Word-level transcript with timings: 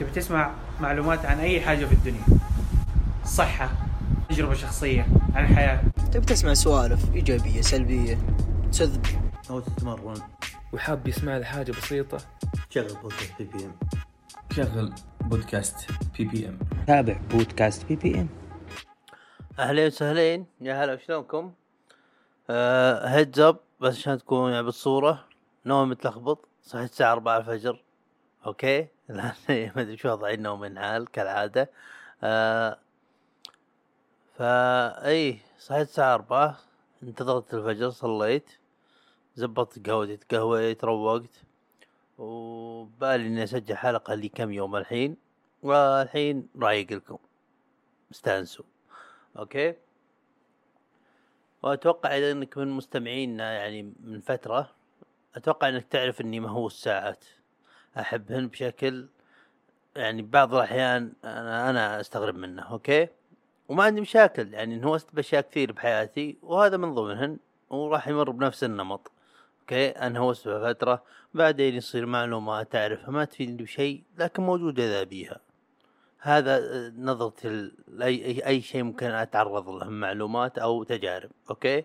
تبي 0.00 0.10
تسمع 0.10 0.54
معلومات 0.80 1.26
عن 1.26 1.38
أي 1.38 1.60
حاجة 1.60 1.84
في 1.84 1.92
الدنيا. 1.92 2.24
صحة 3.24 3.70
تجربة 4.28 4.54
شخصية 4.54 5.06
عن 5.34 5.44
الحياة 5.44 5.82
تبي 6.12 6.26
تسمع 6.26 6.54
سوالف 6.54 7.14
إيجابية 7.14 7.60
سلبية 7.60 8.18
تسذب 8.72 9.06
أو 9.50 9.60
تتمرن. 9.60 10.20
وحاب 10.72 11.08
يسمع 11.08 11.42
حاجة 11.42 11.72
بسيطة. 11.72 12.18
شغل 12.70 12.94
بودكاست 13.02 13.38
بي 13.38 13.44
بي 13.44 13.64
ام 13.64 13.74
شغل 14.56 14.92
بودكاست 15.20 15.90
بي 16.18 16.24
بي 16.24 16.48
ام 16.48 16.58
تابع 16.86 17.16
بودكاست 17.30 17.86
بي 17.86 17.96
بي 17.96 18.20
ام 18.20 18.28
أهلين 19.58 19.86
وسهلين. 19.86 20.46
يا 20.60 20.84
هلا 20.84 20.94
وشلونكم 20.94 21.52
آه 22.50 23.08
heads 23.08 23.40
up 23.40 23.56
بس 23.80 23.96
عشان 23.96 24.18
تكون 24.18 24.52
يعني 24.52 24.64
بالصورة. 24.64 25.24
نوم 25.66 25.88
متلخبط. 25.88 26.48
صحيت 26.62 26.90
الساعة 26.90 27.12
4 27.12 27.38
الفجر. 27.38 27.82
أوكي؟ 28.46 28.88
لأن 29.08 29.32
ما 29.76 29.82
أدري 29.82 29.96
شو 29.96 30.08
وضعي 30.08 30.34
النوم 30.34 30.60
من 30.60 30.78
حال 30.78 31.10
كالعادة. 31.10 31.70
آه 32.22 32.78
فا 34.34 35.06
إي 35.06 35.38
صحيت 35.58 35.88
الساعة 35.88 36.14
4 36.14 36.58
انتظرت 37.02 37.54
الفجر 37.54 37.90
صليت 37.90 38.50
زبطت 39.34 39.86
قهوتي 39.88 40.16
تقهويت 40.16 40.84
روقت 40.84 41.42
وبالي 42.18 43.26
إني 43.26 43.44
أسجل 43.44 43.76
حلقة 43.76 44.14
لي 44.14 44.28
كم 44.28 44.52
يوم 44.52 44.76
الحين 44.76 45.16
والحين 45.62 46.48
رايق 46.62 46.92
لكم. 46.92 47.18
استأنسوا. 48.12 48.64
أوكي؟ 49.38 49.74
وأتوقع 51.62 52.16
إذا 52.18 52.32
إنك 52.32 52.58
من 52.58 52.68
مستمعينا 52.68 53.52
يعني 53.52 53.92
من 54.00 54.20
فترة 54.20 54.70
أتوقع 55.36 55.68
إنك 55.68 55.86
تعرف 55.86 56.20
إني 56.20 56.40
مهووس 56.40 56.82
ساعات 56.82 57.24
أحبهن 57.98 58.48
بشكل 58.48 59.06
يعني 59.96 60.22
بعض 60.22 60.54
الأحيان 60.54 61.12
أنا 61.24 61.70
أنا 61.70 62.00
أستغرب 62.00 62.34
منه 62.36 62.62
أوكي؟ 62.62 63.08
وما 63.68 63.84
عندي 63.84 64.00
مشاكل 64.00 64.54
يعني 64.54 64.74
انهوست 64.74 65.14
بأشياء 65.14 65.42
كثير 65.42 65.72
بحياتي 65.72 66.38
وهذا 66.42 66.76
من 66.76 66.94
ضمنهن 66.94 67.38
وراح 67.70 68.08
يمر 68.08 68.30
بنفس 68.30 68.64
النمط 68.64 69.12
أوكي؟ 69.60 69.88
انهوست 69.88 70.48
بفترة 70.48 71.02
بعدين 71.34 71.74
يصير 71.74 72.06
معلومات 72.06 72.72
تعرفها 72.72 73.10
ما 73.10 73.24
تفيدني 73.24 73.62
بشيء 73.62 74.02
لكن 74.18 74.42
موجودة 74.42 74.84
إذا 74.84 75.02
بيها 75.02 75.40
هذا 76.18 76.56
آه، 76.56 76.92
نظرتي 76.98 77.72
لاي 77.88 78.46
أي, 78.46 78.60
شيء 78.60 78.82
ممكن 78.82 79.06
أتعرض 79.06 79.68
له 79.68 79.84
من 79.84 80.00
معلومات 80.00 80.58
أو 80.58 80.82
تجارب 80.82 81.30
أوكي؟ 81.50 81.84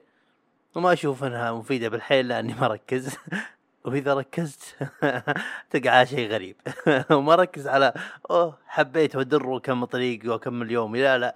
وما 0.76 0.94
أشوف 0.94 1.24
إنها 1.24 1.52
مفيدة 1.52 1.90
بالحيل 1.90 2.28
لأني 2.28 2.54
ما 2.54 2.66
أركز. 2.66 3.18
وإذا 3.86 4.14
ركزت 4.14 4.62
تقع 5.72 5.92
على 5.92 6.06
شيء 6.06 6.30
غريب. 6.30 6.56
وما 7.12 7.34
اركز 7.34 7.68
على 7.68 7.94
أوه 8.32 8.58
حبيت 8.68 9.16
وادر 9.16 9.60
كم 9.60 9.86
طريقي 9.86 10.30
واكمل 10.30 10.72
يومي 10.72 11.02
لا 11.02 11.18
لا. 11.18 11.36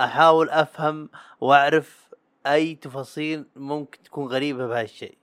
أحاول 0.00 0.50
أفهم 0.50 1.10
وأعرف 1.40 2.08
أي 2.46 2.74
تفاصيل 2.74 3.46
ممكن 3.56 4.02
تكون 4.02 4.26
غريبة 4.26 4.66
بهالشيء. 4.66 5.18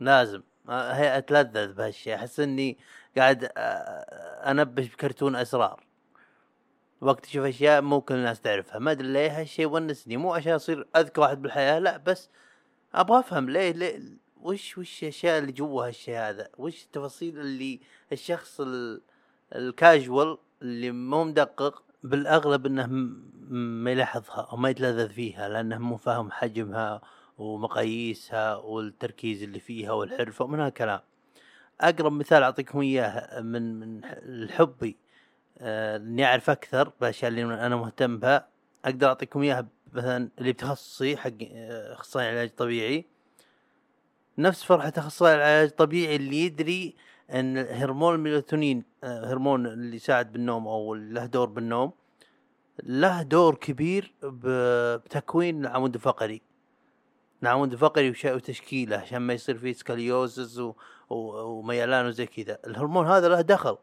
لازم. 0.00 0.42
هي 0.68 1.18
أتلذذ 1.18 1.72
بهالشيء. 1.72 2.14
أحس 2.14 2.40
إني 2.40 2.78
قاعد 3.16 3.52
انبش 4.46 4.86
بكرتون 4.88 5.36
أسرار. 5.36 5.86
واكتشف 7.00 7.40
أشياء 7.40 7.82
ممكن 7.82 8.14
الناس 8.14 8.40
تعرفها. 8.40 8.78
ما 8.78 8.90
أدري 8.90 9.08
ليه 9.08 9.40
هالشيء 9.40 9.66
ونسني. 9.66 10.16
مو 10.16 10.34
عشان 10.34 10.52
أصير 10.52 10.88
أذكى 10.96 11.20
واحد 11.20 11.42
بالحياة 11.42 11.78
لا 11.78 11.96
بس 11.96 12.30
أبغى 12.94 13.18
أفهم 13.20 13.50
ليه 13.50 13.70
ليه 13.70 14.19
وش 14.42 14.78
وش 14.78 15.02
الأشياء 15.02 15.38
اللي 15.38 15.52
جوا 15.52 15.86
هالشيء 15.86 16.14
هذا؟ 16.16 16.48
وش 16.58 16.84
التفاصيل 16.84 17.40
اللي 17.40 17.80
الشخص 18.12 18.60
ال- 18.60 19.00
الكاجوال 19.54 20.38
اللي 20.62 20.90
مو 20.90 21.24
مدقق 21.24 21.82
بالأغلب 22.02 22.66
إنه 22.66 22.86
ما 23.50 23.90
يلاحظها 23.90 24.48
أو 24.52 24.56
ما 24.56 24.70
يتلذذ 24.70 25.08
فيها 25.10 25.48
لأنه 25.48 25.78
مو 25.78 25.96
فاهم 25.96 26.30
حجمها 26.30 27.00
ومقاييسها 27.38 28.56
والتركيز 28.56 29.42
اللي 29.42 29.60
فيها 29.60 29.92
والحرفه 29.92 30.44
ومن 30.44 30.60
هالكلام. 30.60 31.00
أقرب 31.80 32.12
مثال 32.12 32.42
أعطيكم 32.42 32.80
إياه 32.80 33.40
من 33.40 33.80
من 33.80 34.50
حبي 34.50 34.96
آه، 35.58 35.96
إني 35.96 36.24
أعرف 36.24 36.50
أكثر 36.50 36.92
بالأشياء 37.00 37.28
اللي 37.30 37.42
أنا 37.42 37.76
مهتم 37.76 38.18
بها 38.18 38.48
أقدر 38.84 39.06
أعطيكم 39.08 39.42
إياها 39.42 39.66
مثلا 39.92 40.28
اللي 40.38 40.52
بتخصصي 40.52 41.16
حق 41.16 41.30
آه، 41.52 41.92
أخصائي 41.92 42.28
علاج 42.28 42.50
طبيعي. 42.50 43.04
نفس 44.42 44.62
فرحة 44.62 44.92
أخصائي 44.96 45.34
العلاج 45.34 45.68
الطبيعي 45.68 46.16
اللي 46.16 46.44
يدري 46.44 46.94
إن 47.30 47.58
هرمون 47.58 48.14
الميلاتونين 48.14 48.84
آه، 49.04 49.32
هرمون 49.32 49.66
اللي 49.66 49.96
يساعد 49.96 50.32
بالنوم 50.32 50.68
أو 50.68 50.94
له 50.94 51.26
دور 51.26 51.48
بالنوم 51.48 51.92
له 52.82 53.22
دور 53.22 53.54
كبير 53.54 54.14
بتكوين 54.22 55.66
العمود 55.66 55.94
الفقري 55.94 56.42
العمود 57.42 57.72
الفقري 57.72 58.10
وتشكيله 58.24 58.96
عشان 58.96 59.18
ما 59.18 59.32
يصير 59.32 59.58
فيه 59.58 59.72
سكاليوزز. 59.72 60.72
وميلان 61.10 62.06
وزي 62.06 62.26
كذا. 62.26 62.58
الهرمون 62.66 63.06
هذا 63.06 63.28
له 63.28 63.40
دخل. 63.40 63.76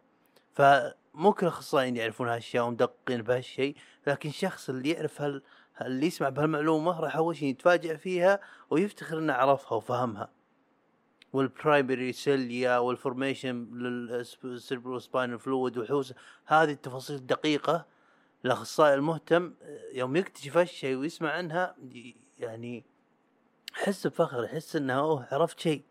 فمو 0.53 1.33
كل 1.33 1.45
الاخصائيين 1.45 1.97
يعرفون 1.97 2.27
هالاشياء 2.27 2.65
ومدققين 2.65 3.21
بهالشيء 3.21 3.75
لكن 4.07 4.29
الشخص 4.29 4.69
اللي 4.69 4.89
يعرف 4.89 5.21
هال... 5.21 5.41
اللي 5.81 6.07
يسمع 6.07 6.29
بهالمعلومة 6.29 6.99
راح 6.99 7.15
أول 7.15 7.35
شيء 7.35 7.49
يتفاجئ 7.49 7.97
فيها 7.97 8.39
ويفتخر 8.69 9.19
إنه 9.19 9.33
عرفها 9.33 9.77
وفهمها. 9.77 10.29
وال 11.33 11.51
primary 11.51 12.13
cilia 12.13 12.77
وال 12.77 12.91
formation 12.91 13.53
لل 13.53 13.67
cerebrospinal 13.73 15.39
fluid 15.39 15.77
والحوسه 15.77 16.15
هذه 16.45 16.71
التفاصيل 16.71 17.15
الدقيقة 17.15 17.85
الاخصائي 18.45 18.93
المهتم 18.93 19.53
يوم 19.93 20.15
يكتشف 20.15 20.57
هالشيء 20.57 20.97
ويسمع 20.97 21.31
عنها 21.31 21.75
يعني 22.39 22.83
يحس 23.73 24.07
بفخر 24.07 24.43
يحس 24.43 24.75
إنه 24.75 24.93
أوه 24.93 25.27
عرفت 25.31 25.59
شيء. 25.59 25.83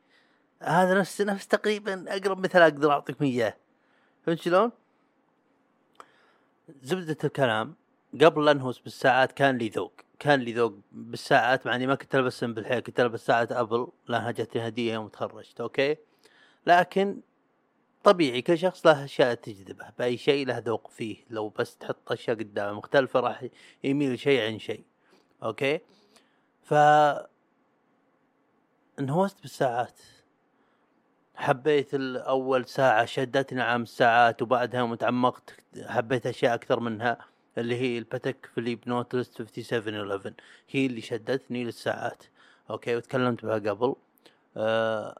هذا 0.62 0.98
نفس 0.98 1.20
نفس 1.20 1.48
تقريبا 1.48 2.16
أقرب 2.16 2.38
مثال 2.38 2.62
أقدر 2.62 2.90
أعطيكم 2.90 3.24
إياه. 3.24 3.56
فهمت 4.26 4.40
شلون؟ 4.40 4.72
زبدة 6.82 7.16
الكلام 7.24 7.74
قبل 8.20 8.44
لا 8.44 8.50
انهوس 8.50 8.78
بالساعات 8.78 9.32
كان 9.32 9.58
لي 9.58 9.68
ذوق. 9.68 9.92
كان 10.18 10.40
لي 10.40 10.52
ذوق 10.52 10.74
بالساعات 10.92 11.66
مع 11.66 11.74
إني 11.74 11.86
ما 11.86 11.94
كنت 11.94 12.14
البسهم 12.14 12.54
بالحيل 12.54 12.80
كنت 12.80 13.00
ألبس 13.00 13.26
ساعة 13.26 13.48
أبل 13.50 13.88
لانها 14.08 14.30
جتني 14.30 14.68
هدية 14.68 14.92
يوم 14.92 15.08
تخرجت 15.08 15.60
أوكي؟ 15.60 15.96
لكن 16.66 17.20
طبيعي 18.04 18.42
كل 18.42 18.58
شخص 18.58 18.86
له 18.86 19.04
أشياء 19.04 19.34
تجذبه 19.34 19.86
بأي 19.98 20.16
شيء 20.16 20.46
له 20.46 20.58
ذوق 20.58 20.90
فيه 20.90 21.16
لو 21.30 21.48
بس 21.48 21.76
تحط 21.76 22.12
أشياء 22.12 22.36
قدامه 22.36 22.72
مختلفة 22.78 23.20
راح 23.20 23.46
يميل 23.84 24.18
شيء 24.18 24.40
عن 24.52 24.58
شيء 24.58 24.84
أوكي؟ 25.42 25.80
ف 26.62 26.74
انهوست 28.98 29.42
بالساعات. 29.42 30.00
حبيت 31.34 31.94
اول 31.94 32.66
ساعة 32.66 33.04
شدتني 33.04 33.62
عام 33.62 33.82
الساعات 33.82 34.42
وبعدها 34.42 34.80
يوم 34.80 34.94
تعمقت 34.94 35.56
حبيت 35.86 36.26
أشياء 36.26 36.54
أكثر 36.54 36.80
منها. 36.80 37.18
اللي 37.58 37.76
هي 37.76 37.98
الباتك 37.98 38.50
فيليب 38.54 38.80
Nautilus 38.86 39.30
5711 39.38 40.32
هي 40.70 40.86
اللي 40.86 41.00
شدتني 41.00 41.64
للساعات. 41.64 42.22
أوكي 42.70 42.96
وتكلمت 42.96 43.44
بها 43.44 43.54
قبل. 43.58 43.94
آه 44.56 45.18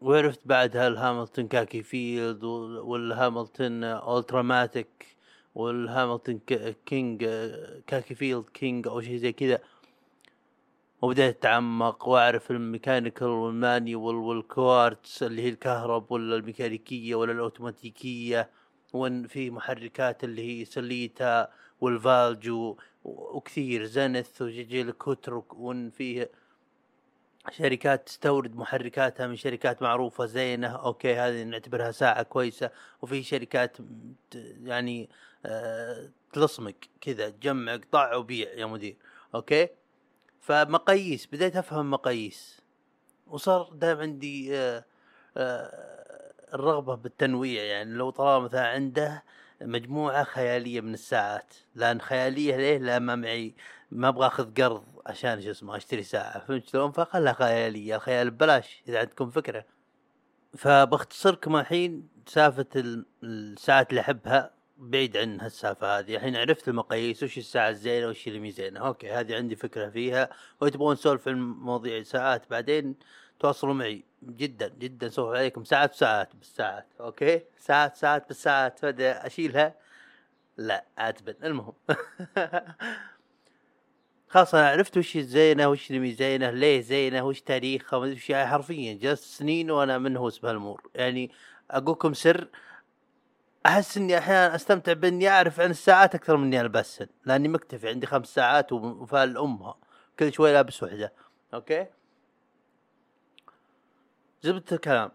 وعرفت 0.00 0.40
بعدها 0.44 0.88
الهاملتون 0.88 1.48
Khaki 1.48 1.82
Field 1.82 2.44
وال- 2.44 2.78
والهاملتون 2.78 3.84
التراماتيك 3.84 5.16
والهاملتون 5.54 6.40
King 6.86 7.24
Khaki 7.86 8.14
Field 8.14 8.44
King 8.54 8.86
أو 8.88 9.00
شيء 9.00 9.16
زي 9.16 9.32
كذا. 9.32 9.58
وبدأت 11.02 11.36
أتعمق 11.36 12.08
وأعرف 12.08 12.50
ال 12.50 12.57
mechanical 12.57 13.28
وال 13.28 13.50
manual 13.50 14.14
وال 14.14 14.41
quartz 14.41 15.22
اللي 15.22 15.42
هي 15.42 15.48
الكهرب 15.48 16.12
ولا 16.12 16.36
الميكانيكية 16.36 17.14
ولا 17.14 17.32
الأوتوماتيكية 17.32 18.50
وإن 18.92 19.26
في 19.26 19.50
محركات 19.50 20.24
اللي 20.24 20.60
هي 20.60 20.64
سليتا 20.64 21.48
والفالجو 21.80 22.76
وكثير 23.04 23.84
زنث 23.84 24.42
وجيجر 24.42 24.90
لوكولتر 24.90 25.42
وإن 25.50 25.90
فيه 25.90 26.30
شركات 27.50 28.06
تستورد 28.06 28.56
محركاتها 28.56 29.26
من 29.26 29.36
شركات 29.36 29.82
معروفة 29.82 30.26
زينة 30.26 30.68
أوكي 30.68 31.14
هذه 31.14 31.42
نعتبرها 31.42 31.90
ساعة 31.90 32.22
كويسة. 32.22 32.70
وفي 33.02 33.22
شركات 33.22 33.76
يعني 34.64 35.08
آه 35.46 36.08
تلصمق 36.32 36.74
كذا 37.00 37.30
تجمع 37.30 37.76
قطع 37.76 38.14
وبيع 38.14 38.52
يا 38.52 38.66
مدير. 38.66 38.96
أوكي؟ 39.34 39.68
فمقاييس 40.40 41.26
بديت 41.26 41.56
أفهم 41.56 41.90
مقاييس. 41.90 42.60
وصار 43.26 43.70
دائما 43.72 44.00
عندي 44.02 44.56
آه، 44.56 44.84
آه، 45.36 45.97
الرغبة 46.54 46.94
بالتنويع 46.94 47.62
يعني 47.62 47.94
لو 47.94 48.10
طلع 48.10 48.38
مثلا 48.38 48.68
عنده 48.68 49.22
مجموعة 49.62 50.24
خيالية 50.24 50.80
من 50.80 50.94
الساعات 50.94 51.54
لأن 51.74 52.00
خيالية 52.00 52.56
ليه؟ 52.56 52.78
لأن 52.78 53.02
ما 53.02 53.14
معي 53.14 53.54
ما 53.90 54.08
أبغى 54.08 54.26
أخذ 54.26 54.54
قرض 54.62 54.84
عشان 55.06 55.42
شو 55.42 55.50
اسمه 55.50 55.76
أشتري 55.76 56.02
ساعة 56.02 56.38
فهمت 56.46 56.68
شلون؟ 56.68 56.90
فخلها 56.92 57.32
خيالية 57.32 57.96
الخيال 57.96 58.30
ببلاش 58.30 58.82
إذا 58.88 58.98
عندكم 58.98 59.30
فكرة 59.30 59.64
فبختصركم 60.56 61.56
الحين 61.56 62.08
سالفه 62.26 62.66
ال- 62.76 63.06
الساعات 63.22 63.90
اللي 63.90 64.00
أحبها 64.00 64.50
بعيد 64.78 65.16
عن 65.16 65.40
هالسالفه 65.40 65.98
هذه 65.98 66.16
الحين 66.16 66.36
عرفت 66.36 66.68
المقاييس 66.68 67.22
وش 67.22 67.38
الساعة 67.38 67.68
الزينة 67.68 68.06
وش 68.06 68.28
اللي 68.28 68.38
مي 68.40 68.50
زينة 68.50 68.80
أوكي 68.80 69.10
هذه 69.10 69.36
عندي 69.36 69.56
فكرة 69.56 69.88
فيها 69.90 70.30
وتبغون 70.60 70.92
نسولف 70.92 71.28
عن 71.28 71.40
مواضيع 71.40 72.02
ساعات 72.02 72.50
بعدين 72.50 72.94
تواصلوا 73.40 73.74
معي. 73.74 74.04
جدا 74.22 74.68
جدا. 74.68 75.08
سوالف 75.08 75.30
عليكم 75.30 75.64
ساعات 75.64 75.94
وساعات 75.94 76.36
بالساعات. 76.36 76.86
أوكي؟ 77.00 77.42
ساعات 77.58 77.96
ساعات 77.96 78.28
بالساعات. 78.28 78.84
بدا 78.84 79.26
أشيلها. 79.26 79.74
لا 80.56 80.84
عاتبا 80.98 81.34
المهم. 81.46 81.72
خلاص 84.28 84.54
أنا 84.54 84.68
عرفت 84.68 84.96
وش 84.96 85.16
الزينه 85.16 85.68
وش 85.68 85.90
اللي 85.90 86.03
مي 86.03 86.12
زينة 86.12 86.50
ليه 86.50 86.80
زينة 86.80 87.22
وش 87.26 87.42
أدري 87.50 87.80
وش 87.92 88.30
يعني. 88.30 88.50
حرفيا 88.50 88.94
جلست 88.94 89.24
سنين 89.24 89.70
وأنا 89.70 89.98
منهوس 89.98 90.38
بهالامور 90.38 90.90
يعني 90.94 91.30
أقولكم 91.70 92.14
سر 92.14 92.48
أحس 93.66 93.96
إني 93.96 94.18
أحيانا 94.18 94.54
أستمتع 94.54 94.92
بإني 94.92 95.28
أعرف 95.28 95.60
عن 95.60 95.70
الساعات 95.70 96.14
أكثر 96.14 96.36
من 96.36 96.44
إني 96.44 96.60
البسها 96.60 97.08
لأني 97.24 97.48
مكتفي 97.48 97.88
عندي 97.88 98.06
خمس 98.06 98.34
ساعات 98.34 98.72
وفال 98.72 99.38
امها 99.38 99.76
كل 100.18 100.32
شوي 100.32 100.52
لابس 100.52 100.82
وحدة. 100.82 101.12
أوكي؟ 101.54 101.86
زبدة 104.42 104.64
الكلام 104.76 105.10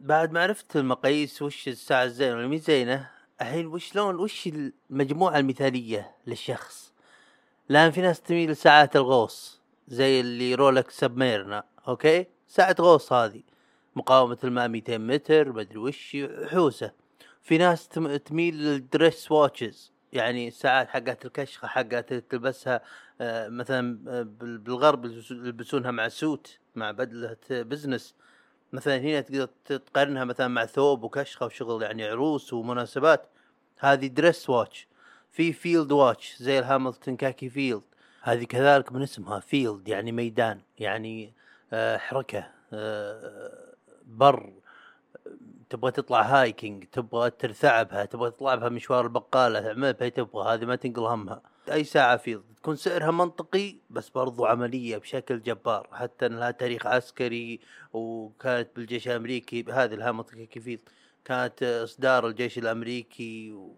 بعد 0.00 0.32
ما 0.32 0.42
عرفت 0.42 0.76
المقاييس 0.76 1.42
وش 1.42 1.68
الساعة 1.68 2.04
الزينة 2.04 2.36
واللي 2.36 2.58
زينة 2.58 3.10
الحين 3.40 3.66
وش 3.66 3.94
لون 3.96 4.14
وش 4.14 4.48
المجموعة 4.90 5.38
المثالية 5.38 6.14
للشخص؟ 6.26 6.92
لأن 7.68 7.90
في 7.90 8.00
ناس 8.00 8.20
تميل 8.20 8.50
لساعات 8.50 8.96
الغوص 8.96 9.60
زي 9.88 10.20
اللي 10.20 10.54
رولكس 10.54 11.00
Submariner 11.00 11.64
أوكي؟ 11.88 12.26
ساعة 12.48 12.76
غوص 12.80 13.12
هذه. 13.12 13.42
مقاومة 13.96 14.38
الماء 14.44 14.68
200 14.68 14.98
متر 14.98 15.52
مدري 15.52 15.78
وش 15.78 16.16
حوسة. 16.44 16.92
في 17.42 17.58
ناس 17.58 17.88
تم- 17.88 18.16
تميل 18.16 18.54
لل 18.56 18.78
dress 18.78 19.32
watches 19.32 19.92
يعني 20.12 20.48
الساعات 20.48 20.88
حقت 20.88 21.24
الكشخة 21.26 21.68
حقت 21.68 22.12
تلبسها 22.14 22.80
آه، 23.20 23.48
مثلا 23.48 23.98
آه، 24.08 24.22
بال- 24.22 24.58
بالغرب 24.58 25.04
يلبس- 25.04 25.30
يلبسونها 25.30 25.90
مع 25.90 26.08
suit 26.08 26.58
مع 26.74 26.90
بدلة 26.90 27.36
business. 27.50 28.14
مثلا 28.74 28.98
هنا 28.98 29.20
تقدر 29.20 29.48
تقارنها 29.64 30.24
مثلا 30.24 30.48
مع 30.48 30.66
ثوب 30.66 31.02
وكشخة 31.02 31.46
وشغل 31.46 31.82
يعني 31.82 32.04
عروس 32.04 32.52
ومناسبات. 32.52 33.28
هذه 33.78 34.06
dress 34.06 34.50
watch 34.50 34.88
في 35.30 35.52
field 35.52 35.92
watch 35.92 36.36
زي 36.40 36.58
الهاملتون 36.58 37.16
Khaki 37.16 37.48
Field 37.48 37.82
هذه 38.22 38.44
كذلك 38.44 38.92
من 38.92 39.02
اسمها 39.02 39.40
field 39.40 39.88
يعني 39.88 40.12
ميدان 40.12 40.60
يعني 40.78 41.32
آه، 41.72 41.96
حركة 41.96 42.50
آه، 42.72 43.74
بر. 44.06 44.52
تبغى 45.70 45.90
تطلع 45.90 46.22
hiking 46.22 46.84
تبغى 46.84 47.30
ترثع 47.30 47.82
بها 47.82 48.04
تبغى 48.04 48.30
تطلع 48.30 48.54
بها 48.54 48.68
مشوار 48.68 49.04
البقالة 49.04 49.60
تعمل 49.60 49.92
بها 49.92 50.08
تبغى 50.08 50.54
هذه 50.54 50.64
ما 50.64 50.76
تنقل 50.76 51.02
همها. 51.02 51.42
أي 51.72 51.84
ساعة 51.84 52.16
field 52.16 52.42
تكون 52.56 52.76
سعرها 52.76 53.10
منطقي 53.10 53.76
بس 53.90 54.08
برضو 54.08 54.44
عملية 54.46 54.96
بشكل 54.96 55.42
جبار 55.42 55.88
حتى 55.92 56.26
إن 56.26 56.36
لها 56.36 56.50
تاريخ 56.50 56.86
عسكري 56.86 57.60
وكانت 57.92 58.68
بالجيش 58.76 59.08
الأمريكي 59.08 59.64
هذه 59.72 59.94
الهاملتون 59.94 60.38
Khaki 60.38 60.60
Field 60.60 60.88
كانت 61.24 61.62
إصدار 61.62 62.26
الجيش 62.26 62.58
الأمريكي 62.58 63.52
و... 63.52 63.76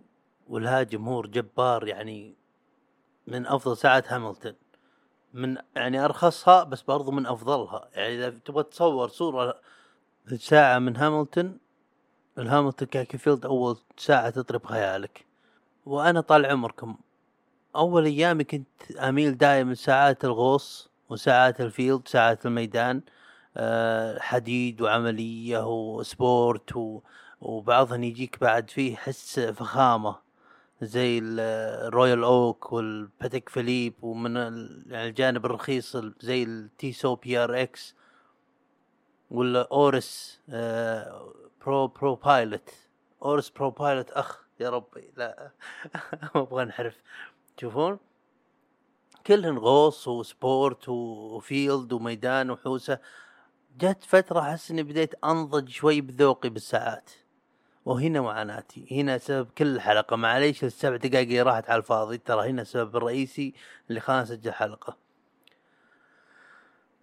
ولها 0.48 0.82
جمهور 0.82 1.26
جبار 1.26 1.88
يعني 1.88 2.34
من 3.26 3.46
أفضل 3.46 3.76
ساعات 3.76 4.12
هاملتون. 4.12 4.54
من 5.34 5.56
يعني 5.76 6.04
أرخصها 6.04 6.64
بس 6.64 6.82
برضو 6.82 7.10
من 7.10 7.26
أفضلها. 7.26 7.88
يعني 7.92 8.14
إذا 8.14 8.30
تبغى 8.30 8.62
تصور 8.62 9.08
صورة 9.08 9.60
ساعه 10.36 10.78
من 10.78 10.96
هاملتون 10.96 11.58
الهاملتون 12.38 12.88
Khaki 12.88 13.19
Field 13.19 13.46
أول 13.46 13.76
ساعة 13.96 14.30
تطري 14.31 14.66
ببالك. 14.66 15.25
وأنا 15.86 16.20
طال 16.20 16.46
عمركم. 16.46 16.96
أول 17.76 18.04
أيامي 18.04 18.44
كنت 18.44 18.92
أميل 18.98 19.38
دائما 19.38 19.74
ساعات 19.74 20.24
الغوص 20.24 20.90
وساعات 21.08 21.60
ال 21.60 21.69
field 21.69 22.08
ساعات 22.08 22.46
الميدان. 22.46 23.02
آه، 23.56 24.18
حديد 24.18 24.80
وعملية 24.82 25.66
و 25.66 25.85
sport 25.85 26.76
و 26.76 27.00
وبعضهن 27.40 28.04
يجيك 28.04 28.38
بعد 28.40 28.70
فيه 28.70 28.96
حس 28.96 29.40
فخامة. 29.40 30.16
زي 30.82 31.18
ال- 31.18 31.40
ال 31.88 31.94
Royal 31.94 32.25
Oak 32.25 32.72
والباتيك 32.72 33.48
فيليب 33.48 33.94
ومن 34.02 34.36
يعني 34.86 35.08
الجانب 35.08 35.46
الرخيص 35.46 35.96
ال- 35.96 36.14
زي 36.20 36.42
التي 36.42 36.92
سو 36.92 37.14
بي 37.14 37.38
آر 37.38 37.62
إكس. 37.62 37.94
ولا 39.30 39.68
أورس 39.72 40.40
آه، 40.50 41.32
Pro 41.66 41.87
ProPilot 41.87 42.70
أورس 43.22 43.50
ProPilot 43.50 44.10
أخ 44.10 44.46
يا 44.60 44.70
ربي 44.70 45.12
لا 45.16 45.50
ما 46.34 46.40
أبغى 46.40 46.62
انحرف 46.62 47.02
تشوفون 47.56 47.98
كلهن 49.26 49.58
غوص 49.58 50.08
و 50.08 50.22
sport 50.22 50.88
و 50.88 51.06
field 51.06 51.93
وميدان 51.92 52.50
وحوسة. 52.50 52.98
جت 53.78 54.02
فترة 54.04 54.40
أحس 54.40 54.70
إني 54.70 54.82
بديت 54.82 55.14
أنضج 55.24 55.68
شوي 55.68 56.00
بذوقي 56.00 56.48
بالساعات. 56.48 57.10
وهنا 57.84 58.20
معاناتي 58.20 59.00
هنا 59.00 59.19
سبب 59.19 59.50
كل 59.58 59.66
الحلقة 59.66 60.16
معليش 60.16 60.64
السبع 60.64 60.96
دقائق 60.96 61.28
اللي 61.28 61.42
راحت 61.42 61.70
على 61.70 61.78
الفاضي 61.78 62.19
ترى 62.19 62.50
هنا 62.50 62.62
السبب 62.62 62.96
الرئيسي 62.96 63.54
اللي 63.88 64.00
خلاني 64.00 64.22
أسجل 64.22 64.52
حلقة. 64.52 65.06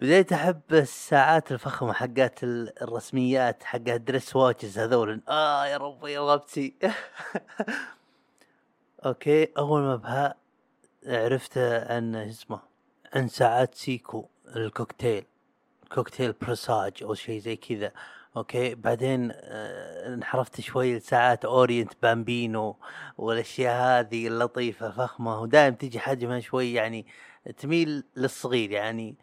بديت 0.04 0.34
أحب 0.34 0.62
الساعات 0.72 1.52
الفخمة 1.52 1.94
حقات 1.94 2.44
ال- 2.44 2.82
الرسميات 2.84 3.64
حقات 3.64 4.02
dress 4.02 4.36
watches 4.36 4.80
هذول. 4.80 5.22
آه 5.30 5.66
يا 5.66 5.78
ربي 5.78 6.12
يا 6.12 6.34
ربتي. 6.34 6.74
أوكي 9.06 9.48
أول 9.58 9.82
ما 9.82 9.96
بها 9.96 10.36
عرفت 11.06 11.58
عن 11.58 12.16
اسمه 12.16 12.60
عن 13.14 13.28
ساعات 13.28 13.76
سيكو 13.76 14.26
الكوكتيل 14.56 15.26
Cocktail 15.94 16.32
Presage 16.32 17.04
أو 17.04 17.14
شيء 17.14 17.40
زي 17.40 17.56
كذا. 17.56 17.92
أوكي 18.38 18.76
بعدين 18.76 19.32
آه، 19.34 20.14
انحرفت 20.14 20.62
شوي 20.62 20.98
لساعات 20.98 21.46
أورينت 21.46 21.94
Bambino 22.02 22.76
والأشياء 23.18 24.00
هذه 24.00 24.28
اللطيفة 24.28 24.92
فخمة. 24.92 25.42
ودائما 25.42 25.76
تجي 25.76 26.00
حجمها 26.00 26.40
شوي 26.40 26.74
يعني 26.74 27.06
تميل 27.58 28.04
للصغير 28.16 28.72
يعني 28.72 29.16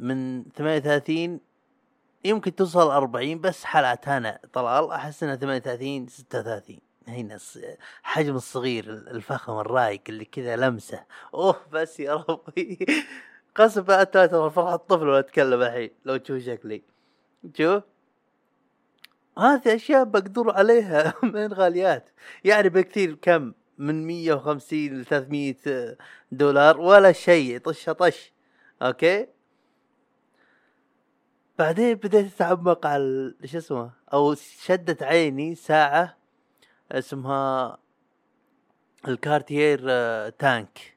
من 0.00 0.44
38 0.56 1.40
يمكن 2.24 2.54
توصل 2.54 2.90
40 2.90 3.40
بس 3.40 3.64
حالات 3.64 4.08
أنا 4.08 4.40
طلال 4.52 4.90
أحس 4.90 5.22
إنها 5.22 5.36
38 5.36 6.06
36 6.06 6.78
هنا 7.08 7.38
حجم 8.02 8.36
الصغير 8.36 8.84
الفخم 8.90 9.58
الرايق 9.58 10.02
اللي 10.08 10.24
كذا 10.24 10.56
لمسه. 10.56 11.04
أوه 11.34 11.56
بس 11.72 12.00
يا 12.00 12.24
ربي. 12.28 12.78
قسم 13.56 13.82
بقى 13.82 14.06
ترى 14.06 14.50
فرحة 14.50 14.76
طفل 14.76 15.08
وأنا 15.08 15.18
أتكلم 15.18 15.62
الحين 15.62 15.90
لو 16.04 16.16
تشوف 16.16 16.42
شكلي. 16.42 16.82
شوف. 17.54 17.82
هذه 19.38 19.74
أشياء 19.74 20.04
بقدر 20.04 20.50
عليها 20.50 21.14
من 21.34 21.52
غاليات 21.52 22.10
يعني 22.44 22.68
بكثير 22.68 23.14
كم؟ 23.14 23.52
من 23.78 24.06
150 24.06 24.78
ل 25.00 25.04
300 25.04 25.96
دولار 26.32 26.80
ولا 26.80 27.12
شيء 27.12 27.58
طش 27.58 27.90
طش. 27.90 28.32
أوكي؟ 28.82 29.26
بعدين 31.60 31.94
بديت 31.94 32.34
اتعمق 32.34 32.86
على 32.86 33.34
شو 33.44 33.58
اسمه 33.58 33.90
أو 34.12 34.34
شدت 34.34 35.02
عيني 35.02 35.54
ساعة 35.54 36.16
اسمها 36.92 37.78
الكارتير 39.08 39.80
آه، 39.88 40.28
Tank. 40.28 40.96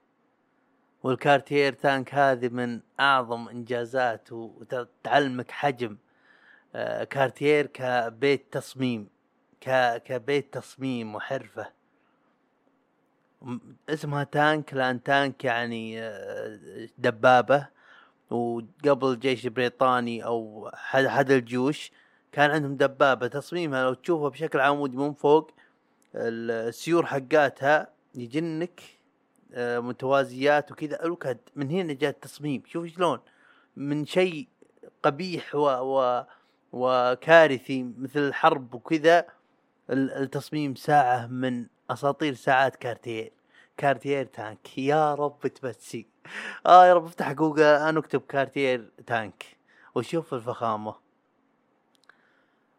والكارتير 1.04 1.74
Tank 1.74 2.14
هذه 2.14 2.50
من 2.50 2.82
أعظم 3.00 3.50
إنجازات 3.50 4.32
وتعلمك 4.32 5.52
حجم 5.52 5.98
آه، 6.76 7.04
كارتير 7.04 7.66
كبيت 7.66 8.54
تصميم 8.54 9.10
كبيت 10.06 10.54
تصميم 10.54 11.16
وحرفة. 11.16 11.68
اسمها 13.90 14.24
Tank 14.24 14.74
لأن 14.74 15.04
tank 15.04 15.46
يعني 15.46 16.02
آه، 16.02 16.90
دبابة. 16.98 17.68
وقبل 18.30 19.12
الجيش 19.12 19.46
البريطاني 19.46 20.26
أو 20.26 20.70
حد 20.74 21.06
حد 21.08 21.32
الجيوش 21.32 21.92
كان 22.32 22.52
عندهم 22.52 22.76
دبابة 22.76 23.28
تصميمها 23.28 23.84
لو 23.84 23.94
تشوفها 23.94 24.30
بشكل 24.30 24.60
عمودي 24.60 24.98
من 24.98 25.14
فوق 25.14 25.52
السيور 26.16 27.06
حقاتها 27.06 27.88
يجنك 28.16 28.82
آه، 29.56 29.80
متوازيات 29.80 30.72
وكذا. 30.72 31.04
الوكد 31.06 31.38
من 31.56 31.70
هنا 31.72 31.94
جاء 31.94 32.10
التصميم. 32.10 32.64
شوف 32.66 32.86
شلون. 32.88 33.20
من 33.78 34.06
شيء 34.06 34.48
قبيح 35.04 35.56
و, 35.56 35.60
و 35.70 36.24
وكارثي 36.72 37.84
مثل 37.84 38.20
الحرب 38.20 38.74
وكذا 38.76 39.26
ال- 39.90 40.12
التصميم 40.12 40.76
ساعة 40.76 41.28
من 41.28 41.66
أساطير 41.90 42.34
ساعات 42.34 42.76
Cartier 42.76 43.32
Cartier 43.78 44.26
Tank. 44.26 44.78
يا 44.78 45.16
رب 45.16 45.48
تبسي 45.48 46.08
آه 46.66 46.86
يا 46.86 46.94
رب 46.94 47.06
أفتح 47.06 47.32
جوجل 47.32 47.64
أنا 47.64 48.00
أكتب 48.00 48.22
Cartier 48.22 48.92
Tank 49.08 49.46
وشوف 49.96 50.34
الفخامة. 50.34 50.96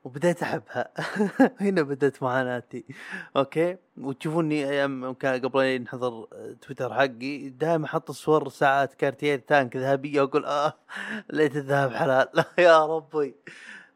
وبديت 0.05 0.43
أحبها. 0.43 0.91
هنا 1.61 1.83
بدأت 1.83 2.23
معاناتي. 2.23 2.85
أوكي؟ 3.37 3.77
وتشوفوني 3.99 4.69
أيام 4.71 5.13
قبل 5.15 5.59
لا 5.59 5.75
ينحضر 5.75 6.27
تويتر 6.61 6.95
حقي 6.95 7.49
دائما 7.49 7.85
أحط 7.87 8.11
صور 8.11 8.49
ساعات 8.49 8.95
Cartier 8.95 9.39
Tank 9.39 9.77
ذهبيه 9.77 10.21
واقول 10.21 10.45
آه 10.45 10.73
ليت 11.31 11.57
الذهب 11.57 11.93
حلال. 11.95 12.29
يا 12.59 12.87
ربي. 12.87 13.35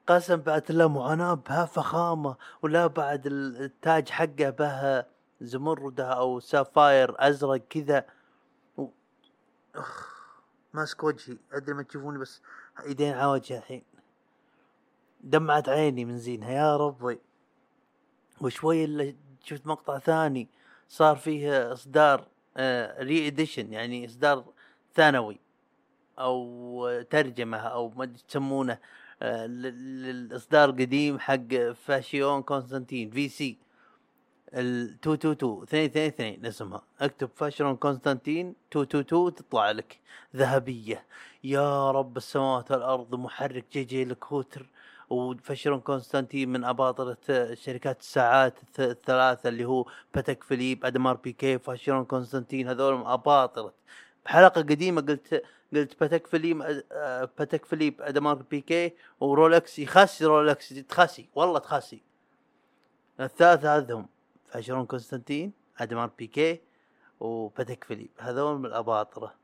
قسم 0.07 0.37
بعد 0.37 0.63
الله 0.71 0.89
معاناة 0.89 1.35
بها 1.35 1.65
فخامة 1.65 2.37
ولا 2.63 2.87
بعد 2.87 3.27
التاج 3.27 4.09
حقه 4.09 4.51
بها 4.51 5.07
زمردة 5.41 6.05
أو 6.13 6.41
sapphire 6.41 7.15
أزرق 7.19 7.61
كذا. 7.71 8.05
أخ 9.79 10.19
ماسك 10.75 11.05
وجهي 11.05 11.37
أدري 11.53 11.75
ما 11.75 11.83
تشوفوني 11.83 12.19
بس 12.19 12.41
إيدين 12.87 13.13
على 13.15 13.27
وجهي 13.27 13.59
الحين. 13.59 13.83
دمعت 15.21 15.69
عيني 15.69 16.05
من 16.05 16.19
زينها 16.19 16.51
يا 16.53 16.77
ربي. 16.77 17.19
وشوي 18.41 18.85
إلا 18.85 19.15
شفت 19.45 19.67
مقطع 19.67 19.99
ثاني 19.99 20.49
صار 20.89 21.17
فيه 21.17 21.73
إصدار 21.73 22.29
re-edition 23.01 23.73
يعني 23.73 24.07
إصدار 24.07 24.45
ثانوي 24.95 25.41
أو 26.19 27.03
ترجمة 27.11 27.59
أو 27.59 27.89
ما 27.97 28.07
تسمونه 28.29 28.79
آه، 29.23 29.47
لل- 29.47 30.03
للإصدار 30.03 30.69
القديم 30.71 31.19
حق 31.19 31.55
Vacheron 31.85 32.43
Constantin 32.43 33.11
VC. 33.11 33.59
ال 34.55 34.97
222 35.07 35.61
222 35.61 36.47
اسمها 36.47 36.83
اكتب 37.01 37.31
Vacheron 37.37 37.77
Constantin 37.77 38.55
222 38.75 39.35
تطلع 39.35 39.71
لك. 39.71 39.99
ذهبية. 40.37 41.05
يا 41.45 41.91
رب 41.91 42.17
السماوات 42.17 42.71
والأرض 42.71 43.15
محرك 43.15 43.65
Jaeger-LeCoultre. 43.73 44.67
و 45.11 45.19
Vacheron 45.19 45.81
Constantin 45.81 46.49
من 46.49 46.65
أباطرة 46.65 47.17
شركات 47.55 48.01
الساعات 48.01 48.59
الث- 48.59 48.81
الثلاثة 48.81 49.49
اللي 49.49 49.65
هو 49.65 49.87
Patek 50.15 50.43
Philippe 50.45 50.85
Audemars 50.85 51.17
Piguet 51.17 51.59
Vacheron 51.59 52.05
Constantin 52.05 52.69
هذول 52.69 52.95
من 52.99 53.07
أباطرة. 53.07 53.73
بحلقة 54.25 54.61
قديمة 54.63 55.01
قلت 55.01 55.43
قلت 55.75 56.01
Patek 56.01 56.27
Philippe 56.27 56.59
Patek 57.39 57.65
Philippe 57.65 58.03
Audemars 58.03 58.35
Piguet 58.35 58.93
و 59.21 59.29
Rolex. 59.29 59.79
يخسي 59.79 60.25
Rolex 60.25 60.69
تخسي. 60.69 61.29
والله 61.35 61.59
تخسي. 61.59 62.03
الثلاثة 63.21 63.77
هذهم. 63.77 64.09
Vacheron 64.49 64.87
Constantin 64.87 65.53
Audemars 65.79 66.11
Piguet 66.19 66.61
و 67.21 67.32
Patek 67.32 67.85
Philippe. 67.85 68.11
هذول 68.19 68.59
من 68.59 68.67
الأباطرة. 68.67 69.35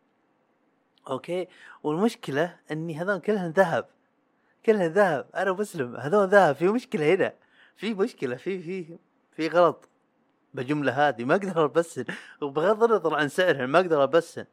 أوكي؟ 1.09 1.49
والمشكلة 1.83 2.57
إني 2.71 3.01
هذول 3.01 3.19
كلهم 3.19 3.51
ذهب. 3.51 3.87
كلها 4.67 4.89
ذهب. 4.89 5.27
أنا 5.35 5.53
مسلم. 5.53 5.97
هذول 5.97 6.29
ذهب. 6.29 6.55
في 6.55 6.69
مشكلة 6.69 7.15
هنا. 7.15 7.35
في 7.77 7.95
مشكلة. 7.95 8.37
في 8.37 8.63
في 8.63 8.99
في 9.37 9.49
غلط 9.49 9.89
بالجملة 10.55 11.09
هذه. 11.09 11.25
ما 11.25 11.35
أقدر 11.35 11.65
أبسن. 11.65 12.05
وبغض 12.41 12.85
النظر 12.85 13.15
عن 13.15 13.29
سعرها 13.29 13.67
ما 13.67 13.81
أقدر 13.81 14.05
أبسن. 14.05 14.45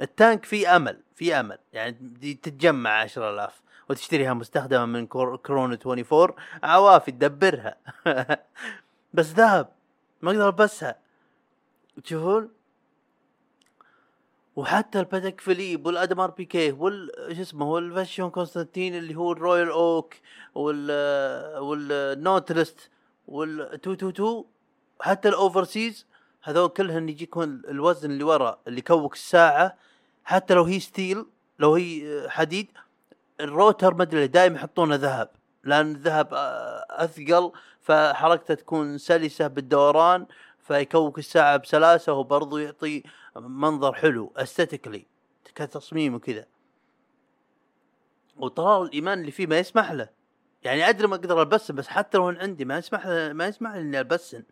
ال 0.00 0.09
Tank 0.09 0.44
فيه 0.44 0.76
أمل. 0.76 1.00
في 1.14 1.34
أمل. 1.34 1.58
يعني 1.72 1.92
تتجمع 2.42 2.90
10000 2.90 3.62
وتشتريها 3.90 4.34
مستخدمة 4.34 4.86
من 4.86 5.06
Chrono 5.06 5.76
24 5.86 6.34
عوافي 6.62 7.10
تدبرها. 7.12 7.76
بس 9.14 9.32
ذهب. 9.32 9.79
ما 10.22 10.30
أقدر 10.30 10.46
ألبسها. 10.48 10.98
تشوفون 12.04 12.50
وحتى 14.56 15.00
ال 15.00 15.07
Patek 15.07 15.40
Philippe 15.40 15.86
وال 15.86 15.95
Audemars 15.95 16.30
Piguet 16.30 16.72
وال 16.72 17.10
شو 17.36 17.42
اسمه 17.42 17.70
وال 17.70 17.82
Vacheron 17.82 18.30
Constantin 18.30 18.94
اللي 18.94 19.14
هو 19.14 19.32
ال 19.32 19.38
Royal 19.38 19.68
Oak 19.68 20.14
وال 20.54 20.90
وال 21.58 21.84
Nautilus 21.84 22.90
وال 23.28 23.56
222 23.58 24.44
حتى 25.00 25.28
ال 25.28 25.37
Overseas 25.37 26.06
هذول 26.42 26.68
كلهن 26.68 27.08
يجيكون 27.08 27.62
الوزن 27.68 28.10
اللي 28.10 28.24
ورا 28.24 28.60
اللي 28.68 28.80
كوك 28.82 29.14
الساعة. 29.14 29.76
حتى 30.24 30.54
لو 30.54 30.64
هي 30.64 30.80
steel 30.80 31.26
لو 31.58 31.74
هي 31.74 32.26
حديد 32.28 32.68
ال 33.40 33.49
rotor 33.49 33.94
ما 33.94 34.02
أدري 34.02 34.26
دائما 34.26 34.56
يحطونه 34.56 34.94
ذهب. 34.94 35.30
لأن 35.64 35.90
الذهب 35.90 36.34
آه، 36.34 36.86
أثقل 36.90 37.52
فحركته 37.80 38.54
تكون 38.54 38.98
سلسة 38.98 39.46
بالدوران 39.46 40.26
فيكوك 40.58 41.18
الساعة 41.18 41.56
بسلاسة 41.56 42.12
وبرضه 42.12 42.60
يعطي 42.60 43.02
منظر 43.36 43.92
حلو 43.92 44.32
aesthetically 44.36 45.06
كتصميم 45.54 46.14
وكذا. 46.14 46.46
وطرار 48.36 48.82
الإيمان 48.82 49.20
اللي 49.20 49.30
فيه 49.30 49.46
ما 49.46 49.58
يسمح 49.58 49.92
له. 49.92 50.08
يعني 50.62 50.88
أدري 50.88 51.06
ما 51.06 51.14
أقدر 51.14 51.42
البسن 51.42 51.74
بس 51.74 51.88
حتى 51.88 52.18
لو 52.18 52.28
عندي 52.28 52.64
ما 52.64 52.78
يسمح 52.78 53.06
له 53.06 53.32
ما 53.32 53.46
يسمح 53.46 53.74
لي 53.74 53.80
إني 53.80 54.00
ألبسن. 54.00 54.42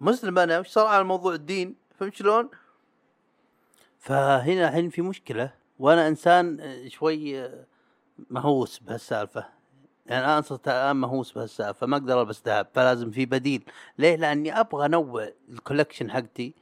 مسلم 0.00 0.38
أنا 0.38 0.58
وش 0.58 0.68
صار 0.68 0.86
على 0.86 1.04
موضوع 1.04 1.34
الدين؟ 1.34 1.76
فهمت 1.98 2.14
شلون؟ 2.14 2.48
فهنا 3.98 4.68
الحين 4.68 4.90
في 4.90 5.02
مشكلة 5.02 5.54
وأنا 5.78 6.08
إنسان 6.08 6.60
آه، 6.60 6.88
شوي 6.88 7.40
آه، 7.44 7.66
مهووس 8.30 8.78
بهالسالفة. 8.78 9.59
يعني 10.06 10.24
أنا 10.24 10.40
صرت 10.40 10.68
الآن 10.68 10.96
مهووس 10.96 11.32
بهالسالفه 11.32 11.86
ما 11.86 11.96
أقدر 11.96 12.20
ألبس 12.20 12.42
ذهب 12.46 12.68
فلازم 12.74 13.10
في 13.10 13.26
بديل. 13.26 13.64
ليه؟ 13.98 14.16
لأني 14.16 14.60
أبغى 14.60 14.86
أنوع 14.86 15.28
الكولكشن 15.48 16.10
حقتي 16.10 16.54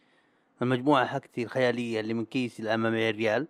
المجموعة 0.62 1.06
حقتي 1.06 1.42
الخيالية 1.42 2.00
اللي 2.00 2.14
من 2.14 2.24
كيسي 2.24 2.62
الامامي 2.62 3.10
ريال. 3.10 3.46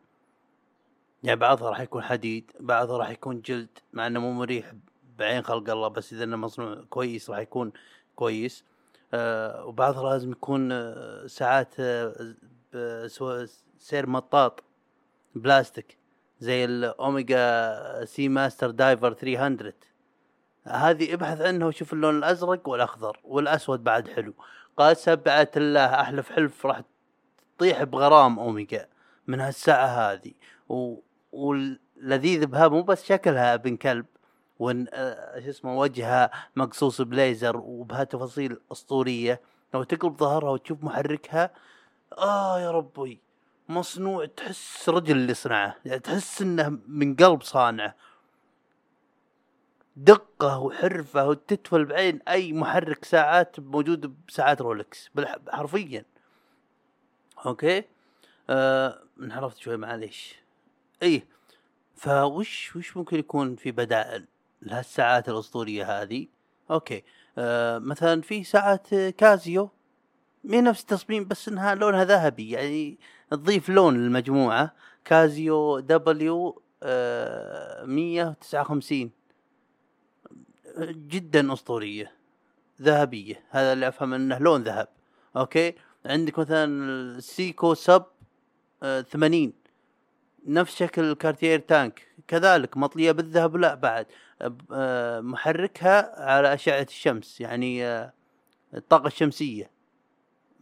يعني 1.23 1.41
بعضها 1.41 1.71
راح 1.71 1.81
يكون 1.81 2.03
حديد 2.03 2.53
بعضها 2.61 2.99
راح 2.99 3.11
يكون 3.11 3.41
جلد 3.41 3.79
مع 3.93 4.07
إنه 4.07 4.21
مو 4.21 4.33
مريح 4.33 4.73
بعين 5.19 5.43
خلق 5.43 5.71
الله 5.71 5.89
بس 5.89 6.13
إذا 6.13 6.25
إنه 6.25 6.37
مصنوع 6.37 6.85
كويس 6.91 7.31
راح 7.31 7.39
يكون 7.39 7.73
كويس. 8.17 8.65
آه 9.15 9.65
وبعضها 9.65 10.13
لازم 10.13 10.33
يكون 10.33 10.73
آه 10.73 11.27
ساعات 11.27 11.75
آه 11.81 12.35
سير 13.79 14.07
مطاط 14.07 14.65
بلاستيك. 15.35 15.99
زي 16.41 16.65
ال 16.65 18.05
Omega 18.05 18.29
Seamaster 18.29 18.71
Diver 18.71 19.13
300 19.13 19.75
هذه 20.65 21.15
ابحث 21.15 21.41
عنها 21.41 21.67
وشوف 21.67 21.93
اللون 21.93 22.19
الأزرق 22.19 22.69
والأخضر 22.69 23.21
والأسود 23.25 23.85
بعد 23.85 24.09
حلو. 24.09 24.35
قسم 24.77 24.97
بعد 24.97 25.51
الله 25.57 26.01
أحلف 26.01 26.31
حلف 26.33 26.67
راح 26.67 26.83
تطيح 27.57 27.83
بغرام 27.83 28.39
اوميجا 28.39 28.89
من 29.27 29.41
هالساعة 29.41 29.87
هذه. 29.87 30.33
و... 30.69 30.97
واللذيذ 31.33 32.47
بها 32.47 32.69
مو 32.69 32.83
بس 32.83 33.05
شكلها 33.05 33.55
ابن 33.55 33.77
كلب 33.77 34.07
وإن 34.59 34.87
آه، 34.93 35.41
شو 35.41 35.51
اسمه 35.51 35.79
وجهها 35.79 36.31
مقصوص 36.57 37.01
بليزر 37.01 37.57
وبها 37.57 38.05
تفاصيل 38.05 38.61
أسطورية. 38.73 39.41
لو 39.75 39.83
تقلب 39.83 40.17
ظهرها 40.17 40.51
وتشوف 40.51 40.85
محركها 40.85 41.51
آه 42.19 42.61
يا 42.61 42.71
ربي. 42.71 43.21
مصنوع 43.69 44.27
تحس 44.27 44.89
رجل 44.89 45.17
اللي 45.17 45.35
صنعه 45.35 45.77
يعني 45.85 46.01
تحس 46.01 46.43
إنه 46.43 46.79
من 46.89 47.17
قلب 47.17 47.43
صانعه. 47.43 47.95
دقة 49.97 50.59
وحرفة 50.59 51.29
وتتفل 51.29 51.85
بعين 51.85 52.21
أي 52.29 52.53
محرك 52.53 53.05
ساعات 53.05 53.61
موجود 53.61 54.27
بساعات 54.29 54.63
Rolex 54.63 55.11
حرفيا. 55.49 56.05
أوكي؟ 57.47 57.85
آه 58.51 59.03
انحرفت 59.21 59.57
شوي 59.59 59.77
معليش. 59.77 60.37
إيه 61.03 61.27
فوش 61.97 62.77
وش 62.77 62.97
ممكن 62.97 63.19
يكون 63.19 63.57
في 63.57 63.71
بدائل 63.73 64.27
لهالساعات 64.63 65.29
الأسطورية 65.29 66.03
هذه؟ 66.03 66.27
أوكي. 66.71 67.05
آه 67.39 67.79
مثلا 67.79 68.23
في 68.23 68.45
ساعات 68.45 68.95
Casio. 68.95 69.71
مي 70.49 70.61
نفس 70.61 70.81
التصميم 70.81 71.25
بس 71.25 71.49
إنها 71.49 71.75
لونها 71.75 72.05
ذهبي 72.05 72.51
يعني 72.51 72.99
تضيف 73.31 73.69
لون 73.69 73.97
للمجموعة. 73.97 74.75
Casio 75.05 75.79
W 75.81 76.63
A 76.83 77.85
159 77.85 79.11
جدا 80.91 81.53
أسطورية 81.53 82.13
ذهبية. 82.83 83.45
هذا 83.51 83.73
اللي 83.73 83.89
أفهم 83.89 84.15
إنه 84.15 84.39
لون 84.39 84.63
ذهب 84.63 84.89
أوكي؟ 85.37 85.75
عندك 86.07 86.39
مثلا 86.39 86.65
ال 87.17 87.27
Seiko 87.27 87.75
SUP 87.75 88.05
آه 88.83 89.01
80 89.01 89.53
نفس 90.47 90.77
شكل 90.77 91.05
ال 91.05 91.12
Cartier 91.12 91.59
Tank. 91.59 92.09
كذلك 92.29 92.77
مطلية 92.77 93.13
بالذهب 93.13 93.57
لا 93.57 93.75
بعد. 93.75 94.07
آه، 94.73 95.21
محركها 95.21 96.23
على 96.23 96.55
أشعة 96.55 96.83
الشمس 96.83 97.41
يعني 97.41 97.85
الطاقة 98.75 99.07
الشمسية. 99.07 99.78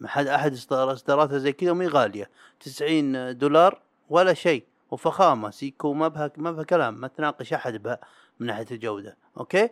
أحد 0.05 0.27
احد 0.27 0.53
اصداراتها 0.53 1.39
زي 1.39 1.53
كذا 1.53 1.71
ومي 1.71 1.87
غالية. 1.87 2.31
90 2.61 3.39
دولار 3.39 3.81
ولا 4.11 4.35
شيء. 4.35 4.65
وفخامة 4.91 5.51
Seiko 5.51 5.93
ما 5.93 6.09
بها 6.09 6.31
ما 6.37 6.53
بها 6.53 6.65
كلام 6.65 6.95
ما 7.01 7.09
تناقش 7.09 7.53
أحد 7.53 7.83
بها 7.83 7.99
من 8.41 8.47
ناحية 8.47 8.67
الجودة. 8.71 9.17
أوكي؟ 9.37 9.69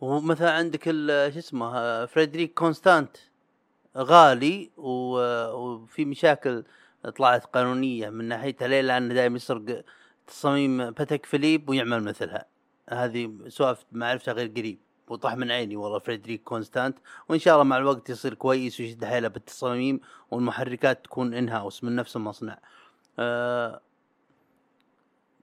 ومثلا 0.00 0.52
عندك 0.52 0.84
شو 0.84 1.38
اسمه 1.38 2.06
Frederique 2.06 2.54
Constant 2.54 3.16
غالي 3.96 4.70
وفي 4.76 6.04
مشاكل 6.04 6.64
طلعت 7.16 7.44
قانونية 7.44 8.10
من 8.10 8.24
ناحيته 8.24 8.66
ليه؟ 8.66 8.80
لأنه 8.80 9.14
دائما 9.14 9.36
يسرق 9.36 9.84
تصاميم 10.26 10.90
Patek 10.90 11.26
Philippe 11.26 11.68
ويعمل 11.68 12.02
مثلها. 12.02 12.46
هذه 12.90 13.32
سوالف 13.48 13.84
ما 13.92 14.10
عرفتها 14.10 14.34
غير 14.34 14.48
قريب. 14.48 14.78
وطاح 15.08 15.36
من 15.36 15.50
عيني 15.50 15.76
والله 15.76 15.98
Frederique 15.98 16.42
Constant. 16.42 16.98
وإن 17.28 17.38
شاء 17.38 17.54
الله 17.54 17.64
مع 17.64 17.78
الوقت 17.78 18.10
يصير 18.10 18.34
كويس 18.34 18.80
ويشد 18.80 19.04
حيله 19.04 19.28
بالتصاميم 19.28 20.00
والمحركات 20.30 21.04
تكون 21.04 21.34
in-house 21.34 21.84
من 21.84 21.96
نفس 21.96 22.16
المصنع. 22.16 22.58
أه 23.18 23.80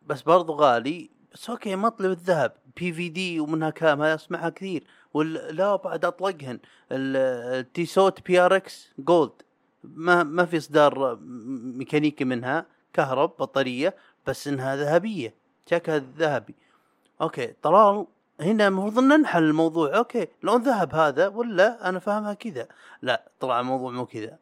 بس 0.08 0.22
برضو 0.22 0.54
غالي 0.54 1.10
بس 1.34 1.50
أوكي 1.50 1.76
مطلب 1.76 2.12
الذهب 2.12 2.54
بي 2.78 2.94
في 2.94 3.10
دي 3.10 3.40
ومنها 3.40 3.74
هذا 3.82 4.16
أسمعها 4.16 4.50
كثير. 4.50 4.84
وال 5.14 5.56
لا 5.56 5.76
بعد 5.76 6.06
أطلقهن 6.06 6.60
التي 6.92 7.86
صوت 7.86 8.28
بي 8.28 8.40
ار 8.40 8.56
إكس 8.56 8.92
جولد 9.00 9.32
ما 9.84 10.24
ما 10.24 10.46
في 10.46 10.58
إصدار 10.58 11.18
ميكانيكي 11.76 12.26
منها 12.26 12.66
كهرب 12.94 13.30
بطارية 13.30 13.96
بس 14.28 14.48
إنها 14.48 14.76
ذهبية. 14.76 15.34
شكلها 15.70 15.98
ذهبي. 16.18 16.56
أوكي 17.22 17.54
طلال 17.62 18.08
هنا 18.40 18.68
المفروض 18.68 18.98
إن 18.98 19.08
ننحل 19.08 19.44
الموضوع. 19.44 19.98
أوكي 19.98 20.28
لون 20.44 20.62
ذهب 20.62 20.96
هذا 20.96 21.28
ولا 21.28 21.90
أنا 21.90 22.00
فاهمها 22.00 22.34
كذا؟ 22.34 22.68
لا 23.02 23.32
طلع 23.40 23.60
الموضوع 23.60 23.92
مو 23.92 24.06
كذا. 24.06 24.38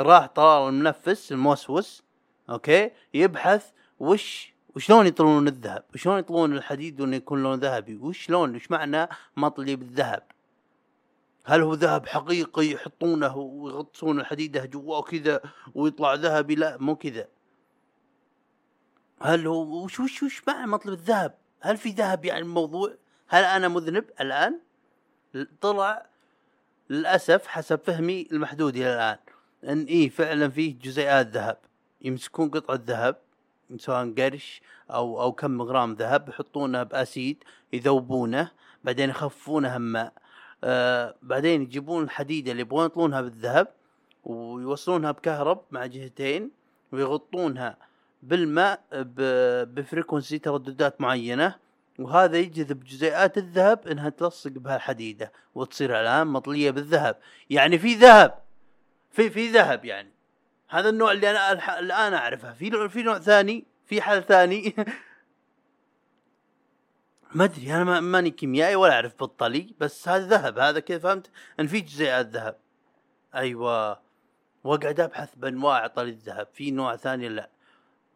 راح 0.00 0.26
طلال 0.26 0.68
المنفس 0.68 1.32
الموسوس 1.32 2.02
أوكي 2.50 2.90
يبحث 3.14 3.70
وش 4.00 4.54
وشلون 4.74 5.06
يطلون 5.06 5.48
الذهب؟ 5.48 5.84
وشلون 5.94 6.18
يطلون 6.18 6.52
الحديد 6.52 7.00
وإنه 7.00 7.16
يكون 7.16 7.42
لون 7.42 7.58
ذهبي؟ 7.58 7.96
وشلون؟ 7.96 8.56
وش 8.56 8.70
معنى 8.70 9.08
مطلي 9.36 9.76
بالذهب؟ 9.76 10.22
هل 11.44 11.62
هو 11.62 11.74
ذهب 11.74 12.06
حقيقي 12.06 12.70
يحطونه 12.70 13.36
ويغطسون 13.36 14.20
الحديده 14.20 14.64
جواه 14.64 15.02
كذا 15.02 15.40
ويطلع 15.74 16.14
ذهبي؟ 16.14 16.54
لا 16.54 16.76
مو 16.80 16.96
كذا. 16.96 17.28
هل 19.20 19.46
هو 19.46 19.84
وش 19.84 20.00
وش 20.00 20.22
وش 20.22 20.42
معنى 20.48 20.66
مطلب 20.66 20.92
الذهب 20.92 21.34
هل 21.60 21.76
في 21.76 21.90
ذهب 21.90 22.24
يعني 22.24 22.40
الموضوع 22.40 22.94
هل 23.28 23.44
أنا 23.44 23.68
مذنب 23.68 24.04
الآن؟ 24.20 24.58
طلع 25.60 26.06
للأسف 26.90 27.46
حسب 27.46 27.80
فهمي 27.84 28.28
المحدود 28.32 28.76
إلى 28.76 28.94
الآن. 28.94 29.16
إن 29.64 29.84
إيه 29.84 30.08
فعلا 30.08 30.48
فيه 30.48 30.78
جزيئات 30.78 31.26
ذهب. 31.26 31.58
يمسكون 32.02 32.50
قطعة 32.50 32.80
ذهب 32.86 33.16
سواء 33.76 34.14
قرش 34.18 34.62
أو 34.90 35.22
أو 35.22 35.32
كم 35.32 35.62
غرام 35.62 35.94
ذهب 35.94 36.28
يحطونه 36.28 36.82
بأسيد 36.82 37.44
يذوبونه 37.72 38.50
بعدين 38.84 39.10
يخففونه 39.10 39.78
ماء. 39.78 40.12
آه 40.64 41.14
بعدين 41.22 41.62
يجيبون 41.62 42.04
الحديده 42.04 42.52
اللي 42.52 42.62
يبغون 42.62 42.86
يطلونها 42.86 43.20
بالذهب 43.20 43.68
ويوصلونها 44.24 45.10
بكهرب 45.10 45.62
مع 45.70 45.86
جهتين 45.86 46.50
ويغطونها 46.92 47.76
بالماء 48.22 48.80
بفريكونسي 49.64 50.38
ترددات 50.38 51.00
معينة. 51.00 51.65
وهذا 51.98 52.38
يجذب 52.38 52.84
جزيئات 52.84 53.38
الذهب 53.38 53.86
إنها 53.88 54.08
تلصق 54.08 54.50
بها 54.50 54.76
الحديده 54.76 55.32
وتصير 55.54 56.00
الآن 56.00 56.26
مطلية 56.26 56.70
بالذهب. 56.70 57.16
يعني 57.50 57.78
في 57.78 57.94
ذهب 57.94 58.38
في 59.10 59.30
في 59.30 59.48
ذهب 59.48 59.84
يعني. 59.84 60.12
هذا 60.68 60.88
النوع 60.88 61.12
اللي 61.12 61.30
أنا 61.30 61.78
الآن 61.78 62.14
أعرفه. 62.14 62.52
في 62.52 62.88
في 62.88 63.02
نوع 63.02 63.18
ثاني 63.18 63.64
في 63.86 64.02
حل 64.02 64.22
ثاني. 64.22 64.74
ما 67.34 67.44
أدري 67.44 67.74
أنا 67.74 67.84
ما- 67.84 68.00
ماني 68.00 68.30
كيميائي 68.30 68.76
ولا 68.76 68.92
أعرف 68.94 69.14
بالطلي 69.20 69.74
بس 69.80 70.08
هذا 70.08 70.26
ذهب. 70.26 70.58
هذا 70.58 70.80
كذا 70.80 70.98
فهمت؟ 70.98 71.30
إن 71.60 71.66
في 71.66 71.80
جزيئات 71.80 72.26
ذهب. 72.26 72.56
أيوه. 73.34 74.00
واقعد 74.64 75.00
أبحث 75.00 75.34
بانواع 75.36 75.86
طلي 75.86 76.10
الذهب 76.10 76.48
في 76.52 76.70
نوع 76.70 76.96
ثاني 76.96 77.28
لا. 77.28 77.50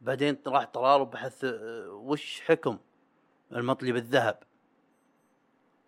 بعدين 0.01 0.39
راح 0.47 0.65
طلال 0.65 1.01
وبحث 1.01 1.45
آه، 1.45 1.89
وش 1.91 2.41
حكم؟ 2.41 2.79
المطلي 3.53 3.93
بالذهب 3.93 4.39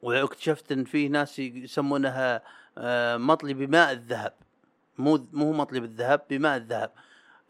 واكتشفت 0.02 0.72
إن 0.72 0.84
في 0.84 1.08
ناس 1.08 1.38
يسمونها 1.38 2.42
آه، 2.78 3.16
مطلي 3.16 3.54
بماء 3.54 3.92
الذهب. 3.92 4.32
مو 4.98 5.26
مو 5.32 5.52
مطلي 5.52 5.80
بالذهب 5.80 6.22
بماء 6.30 6.56
الذهب. 6.56 6.90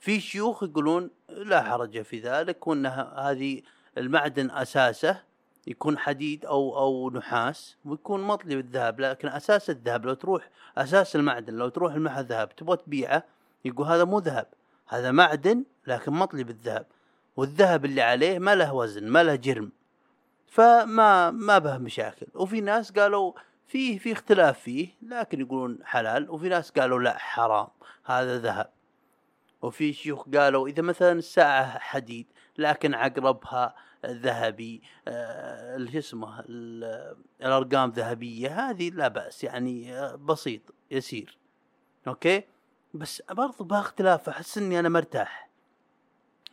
في 0.00 0.20
شيوخ 0.20 0.62
يقولون 0.62 1.10
لا 1.28 1.62
حرج 1.62 2.02
في 2.02 2.20
ذلك 2.20 2.66
وانها 2.66 3.30
هذه 3.30 3.62
المعدن 3.98 4.50
أساسه 4.50 5.22
يكون 5.66 5.98
حديد 5.98 6.46
أو 6.46 6.78
أو 6.78 7.10
نحاس 7.10 7.76
ويكون 7.84 8.22
مطلي 8.22 8.56
بالذهب 8.56 9.00
لكن 9.00 9.28
أساس 9.28 9.70
الذهب 9.70 10.06
لو 10.06 10.14
تروح 10.14 10.50
أساس 10.78 11.16
المعدن 11.16 11.54
لو 11.54 11.68
تروح 11.68 11.94
المحل 11.94 12.24
ذهب 12.24 12.56
تبغى 12.56 12.76
تبيعه 12.76 13.24
يقول 13.64 13.86
هذا 13.86 14.04
مو 14.04 14.18
ذهب. 14.18 14.46
هذا 14.88 15.10
معدن 15.10 15.64
لكن 15.86 16.12
مطلي 16.12 16.44
بالذهب 16.44 16.86
والذهب 17.36 17.84
اللي 17.84 18.02
عليه 18.02 18.38
ما 18.38 18.54
له 18.54 18.74
وزن 18.74 19.08
ما 19.08 19.22
له 19.22 19.34
جرم. 19.34 19.72
فما 20.52 21.30
ما 21.30 21.58
به 21.58 21.78
مشاكل. 21.78 22.26
وفي 22.34 22.60
ناس 22.60 22.92
قالوا 22.92 23.32
فيه 23.66 23.98
في 23.98 24.12
اختلاف 24.12 24.58
فيه 24.58 24.88
لكن 25.02 25.40
يقولون 25.40 25.78
حلال. 25.84 26.30
وفي 26.30 26.48
ناس 26.48 26.70
قالوا 26.70 27.00
لا 27.00 27.18
حرام. 27.18 27.68
هذا 28.04 28.38
ذهب. 28.38 28.70
وفي 29.62 29.92
شيوخ 29.92 30.28
قالوا 30.34 30.68
إذا 30.68 30.82
مثلا 30.82 31.12
الساعة 31.12 31.78
حديد 31.78 32.26
لكن 32.58 32.94
عقربها 32.94 33.74
ذهبي 34.06 34.82
آه، 35.08 35.76
اللي 35.76 35.98
اسمه 35.98 36.40
ال- 36.40 37.16
الأرقام 37.42 37.90
ذهبية 37.90 38.70
هذه 38.70 38.90
لا 38.90 39.08
بأس. 39.08 39.44
يعني 39.44 39.98
آه، 39.98 40.14
بسيط 40.14 40.62
يسير. 40.90 41.38
أوكي؟ 42.08 42.42
بس 42.94 43.22
برضو 43.30 43.64
بها 43.64 43.80
اختلاف 43.80 44.28
أحس 44.28 44.58
إني 44.58 44.78
أنا 44.80 44.88
مرتاح. 44.88 45.51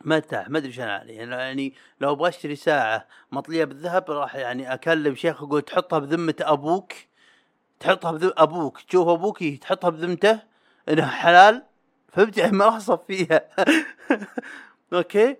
مرتاح 0.04 0.48
ما 0.48 0.58
أدري 0.58 0.68
إيش 0.68 0.80
أنا 0.80 0.96
عليه 0.96 1.18
يعني- 1.18 1.74
لو 2.00 2.12
أبغى 2.12 2.28
أشتري 2.28 2.56
ساعة 2.56 3.06
مطلية 3.32 3.64
بالذهب 3.64 4.10
راح 4.10 4.34
يعني 4.34 4.74
أكلم 4.74 5.14
شيخ 5.14 5.42
أقول 5.42 5.62
تحطها 5.62 5.98
بذمة 5.98 6.34
أبوك 6.40 6.92
تحطها 7.80 8.12
بذم 8.12 8.32
أبوك 8.36 8.80
تشوف 8.80 9.08
أبوك 9.08 9.44
تحطها 9.44 9.90
بذمته 9.90 10.40
انها 10.88 11.06
حلال؟ 11.06 11.62
فهمت؟ 12.12 12.38
يعني 12.38 12.52
ما 12.56 12.64
راح 12.64 12.78
فيها. 13.06 13.48
أوكي؟ 14.92 15.36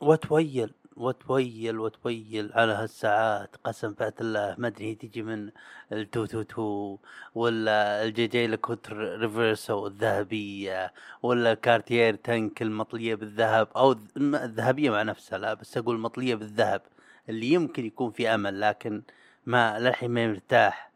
وتويل 0.00 0.72
وتويل 0.98 1.78
وتويل 1.78 2.50
على 2.54 2.72
هالساعات. 2.72 3.56
قسم 3.64 3.92
بعت 3.92 4.20
الله 4.20 4.54
ما 4.58 4.68
أدري 4.68 4.94
تجي 4.94 5.22
من 5.22 5.50
التو 5.92 6.24
تو 6.26 6.42
تو 6.42 6.98
ولا 7.34 8.04
الجي 8.04 8.26
جي 8.26 8.46
لكوت 8.46 8.90
ريفرسو 8.92 9.86
الذهبية 9.86 10.92
ولا 11.22 11.54
كارتير 11.54 12.14
تنك 12.14 12.62
المطلية 12.62 13.14
بالذهب 13.14 13.68
أو 13.76 13.96
الذهبية 14.16 14.90
مع 14.90 15.02
نفسها 15.02 15.38
لا 15.38 15.54
بس 15.54 15.76
أقول 15.76 15.98
مطلية 15.98 16.34
بالذهب 16.34 16.82
اللي 17.28 17.46
يمكن 17.52 17.84
يكون 17.86 18.10
في 18.10 18.28
أمل 18.34 18.60
لكن 18.60 19.02
ما 19.46 19.78
للحين 19.78 20.10
ما 20.10 20.26
مرتاح. 20.26 20.90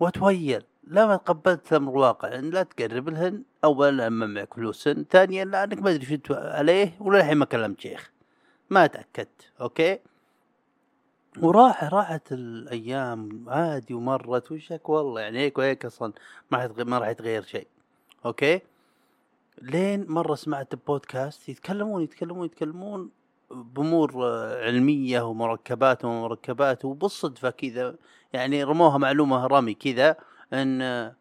وتويل 0.00 0.62
لا 0.84 1.06
ما 1.06 1.16
تقبلت 1.16 1.72
الامر 1.72 1.92
الواقع 1.92 2.28
لا 2.28 2.62
تقرب 2.62 3.08
لهن 3.08 3.42
اولا 3.64 4.06
لما 4.06 4.26
معك 4.26 4.54
فلوس 4.54 4.88
ثانيا 4.88 5.44
لانك 5.44 5.82
ما 5.82 5.90
أدري 5.90 6.20
شو 6.28 6.34
عليه 6.34 6.96
وللحين 7.00 7.36
ما 7.36 7.44
كلمت 7.44 7.80
شيخ. 7.80 8.11
ما 8.72 8.86
تأكدت 8.86 9.52
أوكي؟ 9.60 9.98
وراح 11.42 11.84
راحت 11.84 12.32
الأيام 12.32 13.44
عادي 13.48 13.94
ومرت 13.94 14.52
وشك 14.52 14.88
والله 14.88 15.20
يعني 15.20 15.38
هيك 15.38 15.58
وهيك 15.58 15.84
أصلا 15.84 16.12
ما 16.50 16.72
ما 16.78 16.98
راح 16.98 17.08
يتغير 17.08 17.42
شيء 17.42 17.66
أوكي؟ 18.26 18.60
لين 19.62 20.06
مرة 20.08 20.34
سمعت 20.34 20.74
بودكاست 20.86 21.48
يتكلمون 21.48 22.02
يتكلمون 22.02 22.46
يتكلمون 22.46 23.10
بأمور 23.50 24.26
علمية 24.62 25.20
ومركبات 25.20 26.04
ومركبات 26.04 26.84
وبالصدفة 26.84 27.50
كذا 27.50 27.94
يعني 28.32 28.64
رموها 28.64 28.98
معلومة 28.98 29.46
رمي 29.46 29.74
كذا 29.74 30.16
إن 30.52 31.12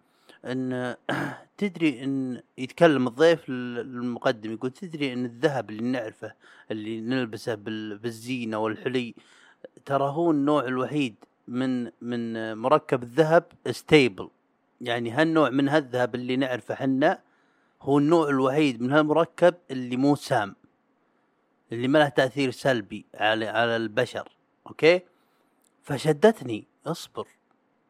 إن 0.46 0.96
تدري 1.58 2.04
إن 2.04 2.42
يتكلم 2.58 3.08
الضيف 3.08 3.50
المقدم 3.50 4.52
يقول 4.54 4.72
تدري 4.72 5.14
إن 5.14 5.26
الذهب 5.26 5.70
اللي 5.70 5.84
نعرفه 5.84 6.34
اللي 6.72 7.02
نلبسه 7.02 7.56
بال- 7.56 7.98
بالزينة 7.98 8.58
والحلي 8.58 9.16
ترى 9.86 10.04
هو 10.10 10.32
النوع 10.32 10.64
الوحيد 10.66 11.16
من 11.48 11.92
من 12.02 12.54
مركب 12.58 13.04
الذهب 13.04 13.44
stable 13.72 14.30
يعني 14.82 15.12
هالنوع 15.12 15.50
من 15.50 15.70
هالذهب 15.70 16.16
اللي 16.16 16.36
نعرفه 16.36 16.76
حنا 16.76 17.20
هو 17.82 17.98
النوع 17.98 18.30
الوحيد 18.30 18.82
من 18.82 18.92
هالمركب 18.92 19.56
اللي 19.72 19.98
مو 19.98 20.16
سام 20.16 20.56
اللي 21.72 21.88
ما 21.88 21.98
له 22.00 22.10
تأثير 22.10 22.52
سلبي 22.52 23.06
على 23.16 23.48
على 23.48 23.76
البشر. 23.76 24.30
okay؟ 24.68 25.02
فشدتني 25.84 26.68
اصبر. 26.86 27.28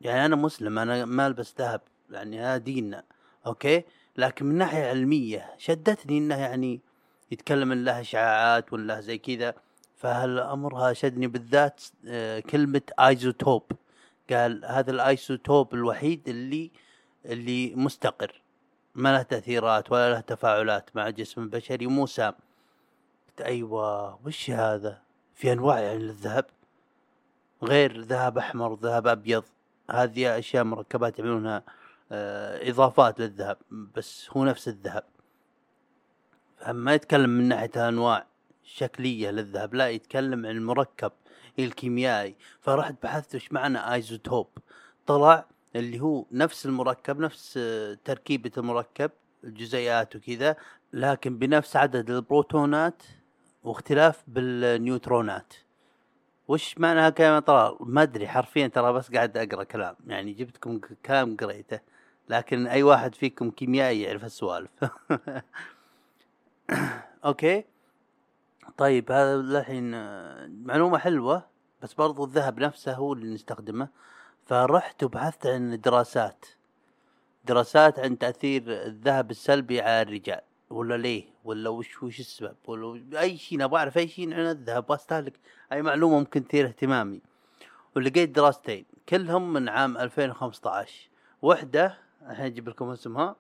يعني 0.02 0.26
أنا 0.26 0.36
مسلم 0.36 0.80
أنا 0.80 1.06
ما 1.06 1.28
ألبس 1.28 1.56
ذهب. 1.60 1.82
يعني 2.12 2.42
هذا 2.42 2.58
ديننا 2.58 3.04
okay؟ 3.46 3.84
لكن 4.18 4.46
من 4.46 4.56
ناحية 4.56 4.90
علمية 4.90 5.54
شدتني 5.58 6.18
إنه 6.18 6.36
يعني 6.36 6.82
يتكلم 7.32 7.72
إن 7.72 7.86
له 7.86 8.00
اشعاعات 8.00 8.74
ولا 8.74 9.02
زي 9.02 9.18
كذا. 9.18 9.54
فهالامر 9.96 10.94
شدني 10.94 11.28
بالذات؟ 11.28 11.84
آه، 12.08 12.40
كلمة 12.40 12.82
isotope. 13.00 13.72
قال 14.30 14.66
هذا 14.66 14.92
ال 14.92 15.02
isotope 15.02 15.74
الوحيد 15.74 16.30
اللي 16.30 16.72
اللي 17.26 17.76
مستقر. 17.76 18.42
ما 18.96 19.14
له 19.14 19.22
تأثيرات 19.22 19.92
ولا 19.92 20.14
له 20.14 20.20
تفاعلات 20.20 20.90
مع 20.96 21.08
الجسم 21.08 21.42
البشري 21.42 21.88
مو 21.88 22.06
سام. 22.06 22.34
قلت 23.28 23.42
أيوه 23.42 24.20
وش 24.26 24.50
هذا؟ 24.50 25.02
في 25.34 25.52
أنواع 25.52 25.80
يعني 25.80 26.00
للذهب 26.00 26.46
غير 27.64 28.02
ذهب 28.02 28.38
أحمر 28.38 28.76
ذهب 28.76 29.08
أبيض. 29.08 29.44
هذه 29.92 30.40
أشياء 30.40 30.64
مركبات 30.64 31.20
يعملونها 31.20 31.64
إضافات 32.12 33.20
للذهب 33.20 33.58
بس 33.96 34.30
هو 34.32 34.46
نفس 34.46 34.68
الذهب. 34.68 35.04
ما 36.68 36.94
يتكلم 36.94 37.30
من 37.30 37.48
ناحية 37.48 37.90
أنواع 37.90 38.26
شكلية 38.64 39.32
للذهب 39.32 39.74
لا 39.74 39.90
يتكلم 39.90 40.46
عن 40.46 40.52
المركب 40.52 41.12
الكيميائي. 41.60 42.36
فرحت 42.62 42.96
بحثت 43.04 43.36
وش 43.36 43.52
معنى 43.52 43.94
isotope؟ 43.94 44.48
طلع 45.08 45.46
اللي 45.76 46.00
هو 46.00 46.26
نفس 46.32 46.66
المركب 46.66 47.20
نفس 47.20 47.58
آه، 47.58 47.98
تركيبة 48.06 48.52
المركب 48.58 49.12
الجزيئات 49.44 50.16
وكذا 50.16 50.56
لكن 50.94 51.38
بنفس 51.38 51.76
عدد 51.76 52.10
البروتونات 52.10 53.04
واختلاف 53.64 54.24
بالنيوترونات. 54.28 55.54
وش 56.48 56.78
معنى 56.78 57.00
هالكلمة 57.00 57.40
طلال 57.40 57.78
ما 57.80 58.04
أدري 58.04 58.28
حرفيا 58.28 58.68
ترى 58.68 58.94
بس 58.94 59.12
قاعد 59.12 59.38
أقرأ 59.38 59.64
كلام 59.64 59.96
يعني 60.08 60.34
جبتكم 60.34 60.80
كلام 61.06 61.38
قريته. 61.38 61.80
لكن 62.32 62.68
أي 62.68 62.84
واحد 62.84 63.16
فيكم 63.16 63.52
كيميائي 63.52 64.02
يعرف 64.02 64.26
السوالف. 64.26 64.70
أوكي؟ 67.26 67.66
طيب 68.78 69.12
هذا 69.12 69.36
الحين 69.36 69.94
آه، 69.94 70.48
معلومة 70.48 70.98
حلوة 70.98 71.46
بس 71.82 71.94
برضو 71.94 72.26
الذهب 72.26 72.60
نفسه 72.60 72.94
هو 72.94 73.14
اللي 73.14 73.34
نستخدمه. 73.34 73.88
فرحت 74.46 75.04
وبحثت 75.04 75.48
عن 75.48 75.82
دراسات. 75.82 76.46
دراسات 77.46 78.00
عن 78.00 78.18
تأثير 78.18 78.64
الذهب 78.68 79.32
السلبي 79.32 79.82
على 79.82 80.02
الرجال. 80.02 80.42
ولا 80.70 80.98
ليه؟ 80.98 81.24
ولا 81.44 81.70
وش 81.70 82.04
وش 82.04 82.20
السبب؟ 82.20 82.56
ولا 82.68 83.20
أي 83.20 83.38
شيء 83.38 83.58
نبغى 83.58 83.80
أعرف 83.80 83.98
أي 83.98 84.08
شيء 84.08 84.34
عن 84.34 84.40
الذهب 84.40 84.90
وأستهلك 84.90 85.34
أي 85.72 85.82
معلومة 85.82 86.20
ممكن 86.20 86.48
تثير 86.48 86.68
اهتمامي. 86.68 87.22
ولقيت 87.96 88.30
دراستين 88.30 88.86
كلهم 89.10 89.54
من 89.54 89.70
عام 89.70 89.98
2015 89.98 91.10
واحدة 91.42 92.11
الحين 92.30 92.46
أجيب 92.46 92.70
لكم 92.70 92.90
اسمها. 92.90 93.36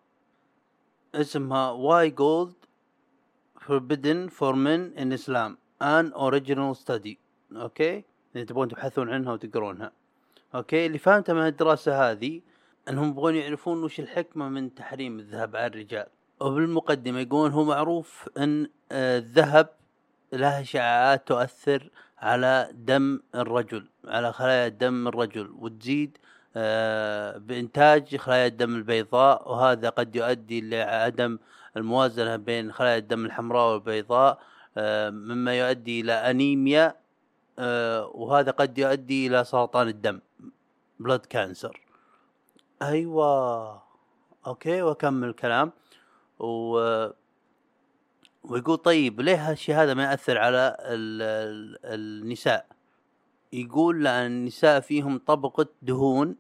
اسمها 1.16 1.72
why 1.72 2.10
gold 2.10 2.54
forbidden 3.68 4.30
for 4.30 4.54
men 4.56 4.94
in 4.96 5.12
Islam 5.12 5.58
an 5.80 6.14
original 6.16 6.74
study 6.76 7.18
okay؟ 7.56 8.04
إذا 8.36 8.44
تبغون 8.44 8.68
تبحثون 8.68 9.10
عنها 9.10 9.34
وتقرونها. 9.34 9.92
okay؟ 10.56 10.86
اللي 10.86 10.98
فهمته 10.98 11.34
من 11.34 11.48
الدراسة 11.48 12.12
هذه 12.12 12.42
إنهم 12.90 13.10
يبغون 13.10 13.36
يعرفون 13.36 13.84
وش 13.84 14.00
الحكمة 14.00 14.50
من 14.50 14.76
تحريم 14.76 15.20
الذهب 15.20 15.56
على 15.56 15.68
الرجال. 15.68 16.08
وبالمقدمة 16.42 17.20
يقولون 17.20 17.52
هو 17.52 17.64
معروف 17.64 18.30
إن 18.38 18.70
آه، 18.92 19.18
الذهب 19.18 19.70
له 20.34 20.62
اشعاعات 20.62 21.28
تؤثر 21.28 21.90
على 22.18 22.72
دم 22.74 23.20
الرجل 23.36 23.88
على 24.06 24.34
خلايا 24.34 24.68
دم 24.68 25.08
الرجل 25.08 25.52
وتزيد 25.60 26.18
آه، 26.56 27.38
بإنتاج 27.38 28.16
خلايا 28.16 28.48
الدم 28.48 28.76
البيضاء 28.76 29.52
وهذا 29.52 29.90
قد 29.90 30.16
يؤدي 30.16 30.62
لعدم 30.62 31.40
الموازنة 31.78 32.36
بين 32.36 32.72
خلايا 32.72 32.98
الدم 32.98 33.26
الحمراء 33.26 33.72
والبيضاء 33.74 34.40
آه، 34.78 35.10
مما 35.10 35.60
يؤدي 35.60 36.02
إلى 36.02 36.14
أنيميا 36.14 36.96
آه، 37.60 38.12
وهذا 38.14 38.52
قد 38.52 38.78
يؤدي 38.78 39.28
إلى 39.28 39.44
سرطان 39.44 39.88
الدم 39.88 40.20
blood 41.00 41.26
cancer 41.26 41.82
أيوه 42.82 43.82
okay 44.48 44.82
وأكمل 44.82 45.28
الكلام. 45.28 45.72
و 46.40 47.08
ويقول 48.44 48.78
طيب 48.78 49.22
ليه 49.22 49.50
هالشيء 49.52 49.76
هذا 49.76 49.94
ما 49.94 50.04
ياثر 50.04 50.38
على 50.38 50.78
ال... 50.80 51.22
ال... 51.22 51.80
النساء؟ 52.22 52.66
يقول 53.54 54.04
لأن 54.04 54.26
النساء 54.26 54.80
فيهم 54.80 55.18
طبقة 55.18 55.66
دهون 55.82 56.36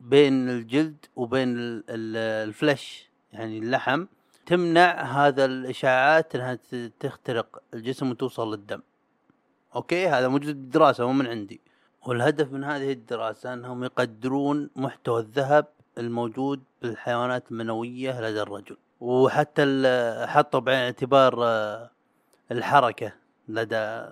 بين 0.00 0.50
الجلد 0.50 1.06
وبين 1.16 1.56
ال... 1.56 1.84
ال... 1.88 2.16
الفلش 2.48 3.10
يعني 3.32 3.58
اللحم 3.58 4.06
تمنع 4.46 5.02
هذا 5.02 5.44
الاشعاعات 5.44 6.34
إنها 6.34 6.58
تخترق 7.00 7.62
الجسم 7.74 8.10
وتوصل 8.10 8.50
للدم. 8.50 8.82
أوكي؟ 9.76 10.08
هذا 10.08 10.28
موجود 10.28 10.54
بالدراسه 10.54 11.06
مو 11.06 11.12
من 11.12 11.26
عندي. 11.26 11.60
والهدف 12.06 12.52
من 12.52 12.64
هذه 12.64 12.92
الدراسة 12.92 13.52
إنهم 13.52 13.84
يقدرون 13.84 14.70
محتوى 14.76 15.20
الذهب 15.20 15.66
الموجود 15.98 16.62
بالحيوانات 16.82 17.50
المنوية 17.50 18.20
لدى 18.20 18.42
الرجل. 18.42 18.76
وحتى 19.00 19.64
حطوا 20.28 20.60
بعين 20.60 20.78
الاعتبار 20.78 21.34
الحركة 22.52 23.12
لدى 23.48 24.06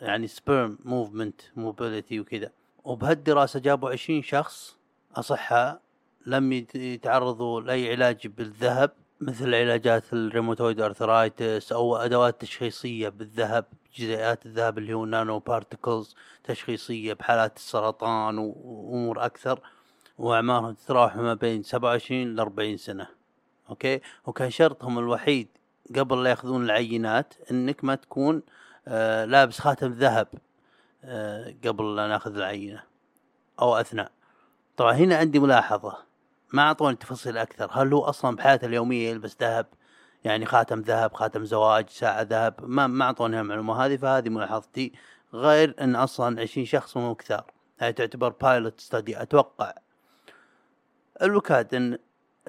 يعني 0.00 0.26
sperm 0.26 0.78
movement 0.84 1.40
mobility 1.56 2.20
وكذا. 2.20 2.50
وبهالدراسة 2.84 3.60
جابوا 3.60 3.90
20 3.90 4.22
شخص 4.22 4.77
أصحاء 5.16 5.80
لم 6.26 6.52
يت- 6.52 6.74
يتعرضوا 6.74 7.60
لأي 7.60 7.90
علاج 7.92 8.26
بالذهب 8.26 8.90
مثل 9.20 9.54
علاجات 9.54 10.12
ال 10.12 10.18
rheumatoid 10.18 10.80
arthritis 10.80 11.72
أو 11.72 11.96
أدوات 11.96 12.40
تشخيصية 12.40 13.08
بالذهب 13.08 13.64
جزيئات 13.96 14.46
الذهب 14.46 14.78
اللي 14.78 14.94
هو 14.94 15.04
nanoparticles 15.04 16.16
تشخيصية 16.44 17.12
بحالات 17.14 17.56
السرطان 17.56 18.38
وأمور 18.38 19.24
أكثر. 19.24 19.60
وأعمارهم 20.18 20.72
تتراوح 20.72 21.16
ما 21.16 21.34
بين 21.34 21.62
27 21.62 22.36
ل 22.36 22.40
40 22.40 22.76
سنة. 22.76 23.06
أوكي؟ 23.70 24.00
وكان 24.26 24.50
شرطهم 24.50 24.98
الوحيد 24.98 25.48
قبل 25.96 26.22
لا 26.22 26.30
يأخذون 26.30 26.64
العينات 26.64 27.34
إنك 27.50 27.84
ما 27.84 27.94
تكون 27.94 28.42
آه 28.88 29.24
لابس 29.24 29.58
خاتم 29.60 29.92
ذهب 29.92 30.28
آه 31.04 31.54
قبل 31.64 31.96
لا 31.96 32.06
نأخذ 32.08 32.36
العينة 32.36 32.82
أو 33.60 33.76
أثناء. 33.76 34.12
طبعا 34.78 34.92
هنا 34.92 35.16
عندي 35.16 35.38
ملاحظة. 35.38 35.98
ما 36.52 36.62
أعطوني 36.62 36.96
تفاصيل 36.96 37.38
أكثر. 37.38 37.68
هل 37.72 37.92
هو 37.92 38.02
أصلا 38.02 38.36
بحياته 38.36 38.66
اليومية 38.66 39.10
يلبس 39.10 39.36
ذهب؟ 39.40 39.66
يعني 40.24 40.46
خاتم 40.46 40.80
ذهب 40.80 41.14
خاتم 41.14 41.44
زواج 41.44 41.88
ساعة 41.88 42.22
ذهب. 42.22 42.54
ما 42.62 42.86
ما 42.86 43.04
أعطوني 43.04 43.40
المعلومه 43.40 43.84
هذه 43.84 43.96
فهذه 43.96 44.28
ملاحظتي. 44.28 44.92
غير 45.34 45.74
إن 45.80 45.96
أصلا 45.96 46.40
20 46.40 46.66
شخص 46.66 46.96
مو 46.96 47.14
كثار. 47.14 47.52
هاي 47.80 47.92
تعتبر 47.92 48.28
pilot 48.28 48.80
study 48.80 49.22
أتوقع 49.22 49.74
الوكاد 51.22 51.74
إن 51.74 51.98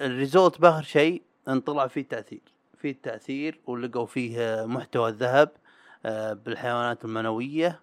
ال 0.00 0.09
result 0.09 0.60
بآخر 0.60 0.82
شيء 0.82 1.22
إن 1.48 1.60
طلع 1.60 1.86
فيه 1.86 2.08
تاثير 2.08 2.42
فيه 2.78 2.96
تاثير 3.02 3.60
ولقوا 3.66 4.06
فيه 4.06 4.64
محتوى 4.66 5.08
الذهب 5.08 5.52
آه، 6.06 6.32
بالحيوانات 6.32 7.04
المنوية. 7.04 7.80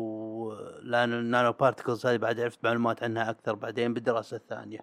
ولأن 0.00 1.12
ال 1.12 1.52
nanoparticles 1.52 2.06
هذه 2.06 2.16
بعد 2.16 2.40
عرفت 2.40 2.58
معلومات 2.64 3.02
عنها 3.02 3.30
أكثر 3.30 3.54
بعدين 3.54 3.94
بالدراسة 3.94 4.36
الثانية. 4.36 4.80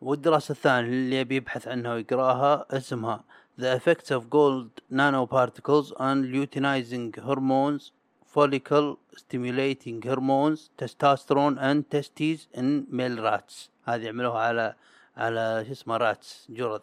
والدراسة 0.00 0.52
الثانية 0.52 0.88
اللي 0.88 1.16
يبي 1.16 1.36
يبحث 1.36 1.68
عنها 1.68 1.94
ويقرأها 1.94 2.66
اسمها 2.70 3.24
The 3.58 3.78
effects 3.78 4.10
of 4.10 4.28
gold 4.28 4.82
nanoparticles 4.90 5.86
on 5.98 6.16
luteinizing 6.34 7.18
hormones 7.18 7.92
follicle 8.36 8.98
stimulating 9.16 10.02
hormones 10.02 10.68
testosterone 10.76 11.56
and 11.58 11.88
testes 11.90 12.46
in 12.52 12.86
male 12.90 13.22
rats. 13.22 13.70
هذه 13.84 14.08
عملوها 14.08 14.38
على 14.40 14.74
على 15.16 15.64
شو 15.66 15.72
اسمه 15.72 15.96
rats 15.96 16.46
جرذ 16.50 16.80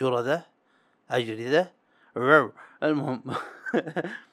جرذة 0.00 0.42
أجرذة. 1.10 1.70
المهم. 2.82 3.22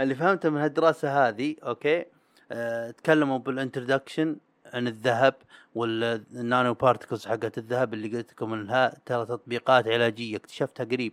اللي 0.00 0.14
فهمته 0.14 0.50
من 0.50 0.60
هالدراسة 0.60 1.28
هذه 1.28 1.56
okay؟ 1.62 2.04
أه 2.52 2.90
تكلموا 2.90 3.38
بال 3.38 3.52
introduction 3.52 4.36
عن 4.74 4.88
الذهب 4.88 5.34
وال 5.74 6.74
nanoparticles 6.74 7.26
حقت 7.26 7.58
الذهب 7.58 7.94
اللي 7.94 8.16
قلت 8.16 8.32
لكم 8.32 8.52
إنها 8.52 8.94
ترى 9.06 9.26
تطبيقات 9.26 9.88
علاجية 9.88 10.36
اكتشفتها 10.36 10.84
قريب 10.84 11.12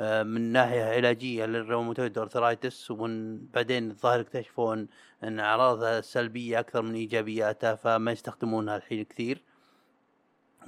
آه، 0.00 0.22
من 0.22 0.40
ناحية 0.40 0.84
علاجية 0.84 1.46
لل 1.46 1.58
rheumatoid 1.58 2.18
arthritis 2.18 2.90
ومن 2.90 3.46
بعدين 3.46 3.90
الظاهر 3.90 4.20
اكتشفوا 4.20 4.74
ان 4.74 4.88
إن 5.24 5.40
أعراضها 5.40 6.00
سلبيه 6.00 6.60
أكثر 6.60 6.82
من 6.82 6.94
إيجابياتها 6.94 7.74
فما 7.74 8.12
يستخدمونها 8.12 8.76
الحين 8.76 9.04
كثير. 9.04 9.42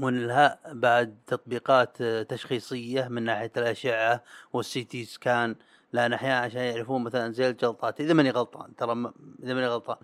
وإن 0.00 0.26
لها 0.26 0.58
بعد 0.72 1.18
تطبيقات 1.26 2.00
آه، 2.00 2.22
تشخيصية 2.22 3.08
من 3.08 3.22
ناحية 3.22 3.52
الأشعة 3.56 4.22
وال 4.52 4.84
CT 4.84 5.04
scan 5.04 5.56
لأن 5.94 6.12
أحيانا 6.12 6.38
عشان 6.38 6.60
يعرفون 6.60 7.04
مثلا 7.04 7.32
زي 7.32 7.48
الجلطات 7.48 8.00
إذا 8.00 8.14
ماني 8.14 8.30
غلطان 8.30 8.76
ترى 8.76 9.12
إذا 9.42 9.54
ماني 9.54 9.66
غلطان. 9.66 9.96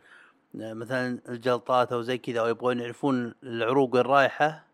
مثلا 0.55 1.19
الجلطات 1.29 1.93
أو 1.93 2.03
زي 2.03 2.19
كذا 2.19 2.41
أو 2.41 2.47
يبغون 2.49 2.81
يعرفون 2.81 3.35
العروق 3.43 3.95
وين 3.95 4.05
رايحة 4.05 4.65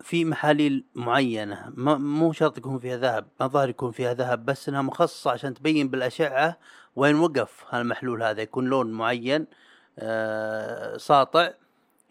في 0.00 0.24
محاليل 0.24 0.84
معينة 0.94 1.72
ما 1.74 1.94
مو 1.98 2.32
شرط 2.32 2.58
يكون 2.58 2.78
فيها 2.78 2.96
ذهب 2.96 3.26
ما 3.40 3.46
ظاهر 3.46 3.68
يكون 3.68 3.90
فيها 3.90 4.14
ذهب 4.14 4.44
بس 4.44 4.68
إنها 4.68 4.82
مخصصة 4.82 5.30
عشان 5.30 5.54
تبين 5.54 5.88
بالأشعة 5.88 6.58
وين 6.96 7.16
وقف 7.16 7.64
هالمحلول 7.70 8.22
هذا. 8.22 8.42
يكون 8.42 8.64
لون 8.64 8.92
معين 8.92 9.46
آه 9.98 10.96
ساطع 10.96 11.50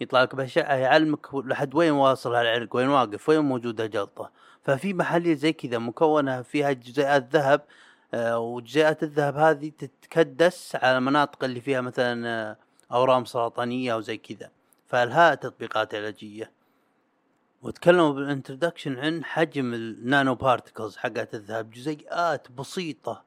يطلع 0.02 0.24
لك 0.24 0.36
بأشعة 0.36 0.74
يعلمك 0.76 1.36
لحد 1.36 1.76
وين 1.76 1.92
واصل 1.92 2.36
هالعرق 2.36 2.76
وين 2.76 2.88
واقف 2.88 3.30
وين 3.30 3.40
موجوده 3.40 3.86
جلطه 3.86 4.32
ففي 4.64 4.94
محاليل 4.94 5.36
زي 5.36 5.54
كذا 5.54 5.78
مكونة 5.78 6.42
فيها 6.42 6.72
جزيئات 6.72 7.30
ذهب 7.34 7.62
وجزيئات 8.16 9.04
الذهب 9.04 9.36
هذه 9.36 9.72
تتكدس 9.78 10.76
على 10.76 10.98
المناطق 10.98 11.44
اللي 11.44 11.62
فيها 11.62 11.82
مثلا 11.82 12.28
آه، 12.30 12.58
أورام 12.92 13.26
سرطانية 13.26 13.94
أو 13.94 14.02
زي 14.02 14.18
كذا. 14.18 14.50
فلها 14.88 15.36
تطبيقات 15.36 15.96
علاجيه 15.96 16.52
وتكلموا 17.62 18.14
بال 18.14 18.26
introduction 18.26 19.00
عن 19.00 19.24
حجم 19.24 19.74
ال 19.74 19.86
nano 19.86 20.36
particles 20.36 20.98
حقت 20.98 21.36
الذهب. 21.36 21.72
جزيئات 21.72 22.52
بسيطة. 22.52 23.24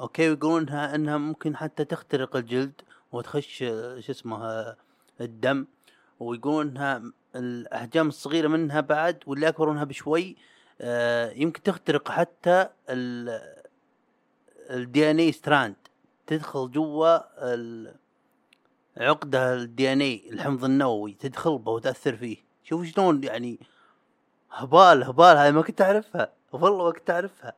أوكي؟ 0.00 0.28
ويقولون 0.28 0.68
إنها 0.68 1.16
ممكن 1.16 1.56
حتى 1.56 1.84
تخترق 1.84 2.36
الجلد 2.36 2.80
وتخش 3.12 3.58
شو 3.58 4.12
اسمه 4.12 4.74
الدم. 5.20 5.66
ويقولون 6.20 6.68
انها 6.68 7.02
الأحجام 7.36 8.08
الصغيرة 8.08 8.48
منها 8.48 8.80
بعد 8.80 9.18
واللي 9.26 9.48
اكبر 9.48 9.70
منها 9.70 9.84
بشوي 9.84 10.36
آه، 10.80 11.30
يمكن 11.30 11.62
تخترق 11.62 12.10
حتى 12.10 12.68
ال 14.70 15.10
DNA 15.10 15.18
strand 15.18 15.74
تدخل 16.26 16.70
جوا 16.70 17.18
عقدة 18.96 19.54
ال 19.54 19.92
DNA 19.92 20.30
الحمض 20.32 20.64
النووي 20.64 21.12
تدخل 21.12 21.58
به 21.58 21.72
وتأثر 21.72 22.16
فيه. 22.16 22.36
شوف 22.64 22.86
شلون 22.86 23.24
يعني 23.24 23.58
هبال 24.52 25.02
هبال 25.04 25.36
هاي 25.36 25.52
ما 25.52 25.62
كنت 25.62 25.80
أعرفها. 25.80 26.32
والله 26.52 26.84
ما 26.84 26.90
كنت 26.92 27.10
أعرفها. 27.10 27.52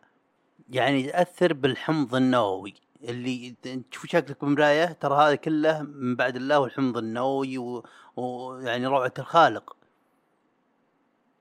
يعني 0.70 1.02
تأثر 1.02 1.52
بالحمض 1.52 2.14
النووي. 2.14 2.74
اللي 3.02 3.54
تشوف 3.90 4.06
شكلك 4.06 4.44
بمراية 4.44 4.84
ترى 4.84 5.14
هذا 5.14 5.34
كله 5.34 5.82
من 5.82 6.16
بعد 6.16 6.36
الله 6.36 6.58
والحمض 6.58 6.96
النووي 6.98 7.58
و- 7.58 7.84
ويعني 8.16 8.86
روعة 8.86 9.12
الخالق. 9.18 9.76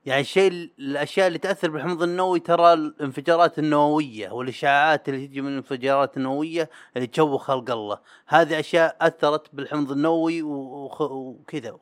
يعني 0.06 0.20
الشيء 0.20 0.70
الأشياء 0.78 1.26
اللي 1.26 1.38
تأثر 1.38 1.70
بالحمض 1.70 2.02
النووي 2.02 2.40
ترى 2.40 2.72
الانفجارات 2.72 3.58
النووية 3.58 4.30
والاشعاعات 4.30 5.08
اللي 5.08 5.26
تجي 5.26 5.40
من 5.40 5.48
الانفجارات 5.48 6.16
النووية 6.16 6.70
اللي 6.96 7.06
تشوه 7.06 7.38
خلق 7.38 7.70
الله. 7.70 7.98
هذه 8.26 8.60
أشياء 8.60 8.96
أثرت 9.00 9.54
بالحمض 9.54 9.92
النووي 9.92 10.42
وكذا 10.42 11.78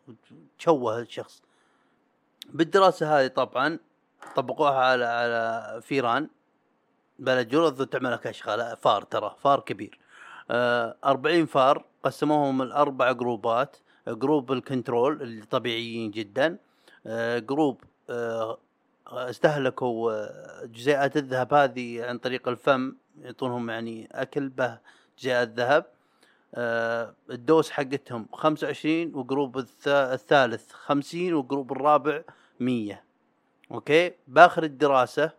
وتشوه 0.58 1.00
الشخص. 1.00 1.42
بالدراسة 2.48 3.20
هذه 3.20 3.26
طبعا 3.26 3.78
طبقوها 4.37 4.78
على 4.78 5.04
على 5.04 5.80
فيران. 5.82 6.28
بلد 7.18 7.48
جرذ 7.48 7.84
تعمل 7.84 8.16
كشخه 8.16 8.56
لا 8.56 8.74
فار 8.74 9.02
ترى 9.02 9.37
فار 9.42 9.60
كبير. 9.60 9.98
آه 10.50 10.96
40 11.04 11.46
فار 11.46 11.84
قسموهم 12.02 12.62
لأربع 12.62 13.12
جروبات. 13.12 13.76
group 14.09 14.53
ال 14.53 14.61
control 14.61 15.22
اللي 15.22 15.46
طبيعيين 15.46 16.10
جدا. 16.10 16.58
آه 17.06 17.38
group 17.38 17.81
استهلكوا 19.09 20.12
آه، 20.12 20.64
جزيئات 20.64 21.17
الذهب 21.17 21.55
هذه 21.55 22.05
عن 22.05 22.19
طريق 22.19 22.49
الفم 22.49 22.97
يعطونهم 23.21 23.71
يعني 23.71 24.09
أكل 24.12 24.49
به 24.49 24.79
جزيئات 25.19 25.49
ذهب. 25.49 25.85
آه 26.55 27.14
ال 27.31 27.38
dose 27.38 27.70
حقتهم 27.71 28.27
25 28.33 29.14
و 29.14 29.22
group 29.22 29.61
الث- 29.61 29.88
الثالث 29.88 30.73
50 30.73 31.35
و 31.35 31.41
group 31.41 31.72
الرابع 31.73 32.23
100 32.61 33.03
أوكي؟ 33.71 34.12
بآخر 34.29 34.62
الدراسة 34.62 35.31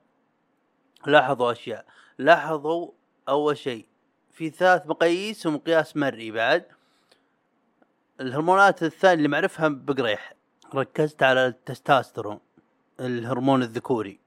لاحظوا 1.07 1.51
أشياء. 1.51 1.85
لاحظوا 2.17 2.91
أول 3.29 3.57
شيء 3.57 3.85
في 4.31 4.49
ثلاث 4.49 4.87
مقاييس 4.87 5.45
ومقياس 5.45 5.97
مرئي 5.97 6.31
بعد. 6.31 6.65
الهرمونات 8.21 8.83
الثانية 8.83 9.13
اللي 9.17 9.27
معرفها 9.27 9.67
بقريح 9.67 10.33
ركزت 10.75 11.23
على 11.23 11.47
التستاسترون. 11.47 12.39
الهرمون 12.99 13.63
الذكوري 13.63 14.19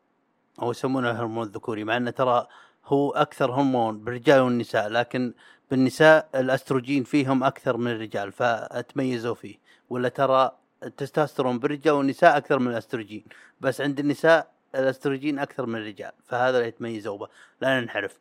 أو 0.62 0.70
يسمونه 0.70 1.10
الهرمون 1.10 1.46
الذكوري 1.46 1.84
مع 1.84 1.96
إنه 1.96 2.10
ترى 2.10 2.46
هو 2.84 3.10
أكثر 3.10 3.52
هرمون 3.52 3.98
بالرجال 3.98 4.40
والنساء 4.40 4.88
لكن 4.88 5.32
بالنساء 5.70 6.28
الأستروجين 6.34 7.04
فيهم 7.04 7.44
أكثر 7.44 7.76
من 7.76 7.90
الرجال 7.90 8.32
فتميزوا 8.32 9.34
فيه. 9.34 9.56
ولا 9.90 10.08
ترى 10.08 10.52
التستوستيرون 10.82 11.58
بالرجال 11.58 11.94
والنساء 11.94 12.36
أكثر 12.36 12.58
من 12.58 12.70
الأستروجين 12.70 13.24
بس 13.60 13.80
عند 13.80 14.00
النساء 14.00 14.50
الأستروجين 14.74 15.38
أكثر 15.38 15.66
من 15.66 15.76
الرجال 15.78 16.12
فهذا 16.24 16.56
اللي 16.56 16.68
يتميزوا 16.68 17.18
به. 17.18 17.28
لا 17.60 17.80
ننحرف. 17.80 18.18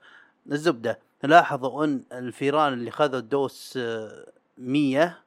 الزبدة 0.52 1.00
لاحظوا 1.24 1.86
أن 1.86 2.04
الفيران 2.12 2.74
اللي 2.74 2.92
خذوا 2.92 3.20
الدوس 3.20 3.78
آه، 3.78 4.32
100 4.58 5.18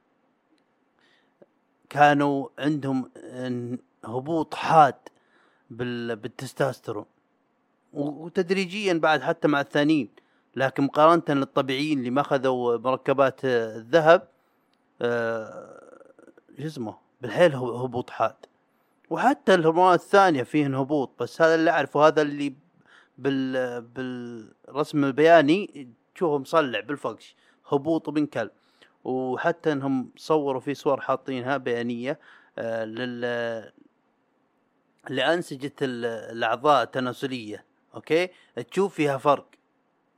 كانوا 1.89 2.47
عندهم 2.59 3.11
آه، 3.17 3.77
هبوط 4.05 4.53
حاد 4.55 4.95
بال- 5.69 6.15
بالتستوستيرون 6.15 7.05
و- 7.93 8.25
وتدريجيا 8.25 8.93
بعد 8.93 9.21
حتى 9.21 9.47
مع 9.47 9.61
الثانيين. 9.61 10.09
لكن 10.55 10.83
مقارنة 10.83 11.23
للطبيعيين 11.29 11.99
اللي 11.99 12.09
ما 12.09 12.21
أخذوا 12.21 12.77
مركبات 12.77 13.45
آه، 13.45 13.75
الذهب 13.77 14.27
آه، 15.01 15.81
شو 16.59 16.65
اسمه 16.65 16.95
بالحيل 17.21 17.55
هبوط 17.55 18.09
حاد. 18.09 18.35
وحتى 19.09 19.53
الهرمونات 19.53 19.99
الثانية 19.99 20.43
فيهن 20.43 20.75
هبوط 20.75 21.11
بس 21.19 21.41
هذا 21.41 21.55
اللي 21.55 21.71
أعرفه 21.71 22.07
هذا 22.07 22.21
اللي 22.21 22.53
بال 23.17 23.81
بالرسم 23.81 25.03
البياني 25.03 25.87
تشوفه 26.15 26.37
مصلع 26.37 26.79
بالفقش 26.79 27.35
هبوط 27.71 28.09
من 28.09 28.25
كلب. 28.25 28.51
وحتى 29.03 29.71
إنهم 29.71 30.09
صوروا 30.17 30.61
في 30.61 30.73
صور 30.73 31.01
حاطينها 31.01 31.57
بيانية 31.57 32.19
آه، 32.57 32.85
لل 32.85 33.71
لأنسجة 35.09 35.73
ال- 35.81 36.05
الأعضاء 36.05 36.83
التناسلية 36.83 37.65
أوكي؟ 37.95 38.29
تشوف 38.71 38.93
فيها 38.95 39.17
فرق 39.17 39.47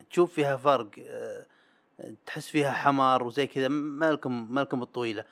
تشوف 0.10 0.34
فيها 0.34 0.56
فرق 0.58 0.90
آه، 1.08 1.46
تحس 2.26 2.48
فيها 2.48 2.72
احمرار 2.72 3.24
وزي 3.24 3.48
كذا 3.48 3.68
ما 3.68 4.12
لكم 4.12 4.54
ما 4.54 4.62
لكم 4.62 4.82
الطويلة. 4.82 5.26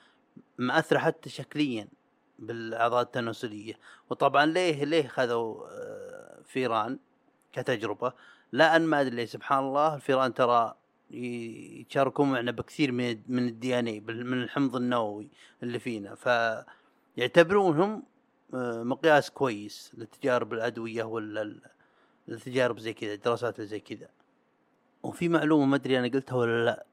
مأثرة 0.58 0.98
حتى 0.98 1.30
شكليا 1.30 1.88
بالأعضاء 2.38 3.02
التناسلية. 3.02 3.74
وطبعا 4.10 4.46
ليه 4.46 4.84
ليه 4.84 5.08
خذوا 5.08 5.66
آه، 5.70 6.42
فيران 6.44 6.98
كتجربة؟ 7.52 8.12
لأن 8.52 8.82
ما 8.86 9.02
ليه 9.04 9.24
سبحان 9.24 9.58
الله 9.58 9.94
الفيران 9.94 10.34
ترى 10.34 10.74
يتشاركون 11.10 12.32
معنا 12.32 12.50
بكثير 12.50 12.92
من 12.92 13.22
من 13.28 13.48
ال 13.48 13.78
DNA 13.78 14.00
من 14.00 14.42
الحمض 14.42 14.76
النووي 14.76 15.28
اللي 15.62 15.78
فينا. 15.78 16.14
فيعتبرونهم 17.16 17.92
آه، 17.92 18.02
مقياس 18.82 19.30
كويس 19.30 19.92
للتجارب 19.94 20.52
الادويه 20.52 21.04
ولا 21.04 21.42
ال- 21.42 21.60
التجارب 22.28 22.78
زي 22.78 22.92
كذا 22.92 23.12
الدراسات 23.14 23.56
اللي 23.56 23.66
زي 23.68 23.80
كذا. 23.80 24.08
وفي 25.02 25.28
معلومة 25.28 25.64
ما 25.64 25.76
أدري 25.76 25.98
أنا 25.98 26.08
قلتها 26.08 26.36
ولا 26.36 26.64
لا. 26.64 26.84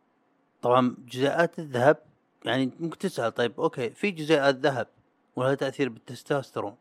طبعا 0.61 0.95
جزيئات 1.07 1.59
الذهب 1.59 1.97
يعني 2.45 2.71
ممكن 2.79 2.97
تسأل 2.97 3.33
طيب 3.33 3.59
أوكي 3.59 3.89
في 3.89 4.11
جزيئات 4.11 4.55
ذهب 4.55 4.87
ولها 5.35 5.55
تأثير 5.55 5.89
بالتستوستيرون. 5.89 6.75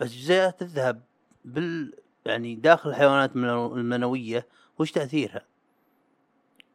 بس 0.00 0.08
جزيئات 0.12 0.62
الذهب 0.62 1.02
بال 1.44 1.92
يعني 2.26 2.54
داخل 2.54 2.90
الحيوانات 2.90 3.30
المنو- 3.30 3.74
المنوية 3.76 4.46
وش 4.78 4.92
تأثيرها؟ 4.92 5.42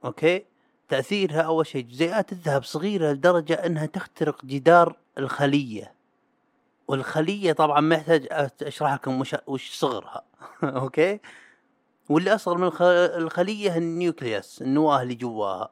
أوكي؟ 0.05 0.45
تأثيرها 0.89 1.41
أول 1.41 1.67
شيء 1.67 1.85
جزيئات 1.85 2.31
الذهب 2.31 2.63
صغيرة 2.63 3.12
لدرجة 3.12 3.53
أنها 3.53 3.85
تخترق 3.85 4.45
جدار 4.45 4.95
الخلية. 5.17 5.93
والخلية 6.89 7.54
طبعا 7.54 7.95
أت- 7.99 8.63
أشرح 8.67 8.93
لكم 8.93 9.21
وش 9.21 9.36
وش 9.47 9.75
صغرها. 9.75 10.23
أوكي؟ 10.63 11.19
واللي 12.10 12.36
أصغر 12.36 12.58
من 12.58 12.63
الخ- 12.63 12.82
الخلية 13.17 13.78
ال 13.77 13.88
nucleus 13.88 14.62
النواة 14.62 15.02
اللي 15.02 15.15
جواها. 15.15 15.71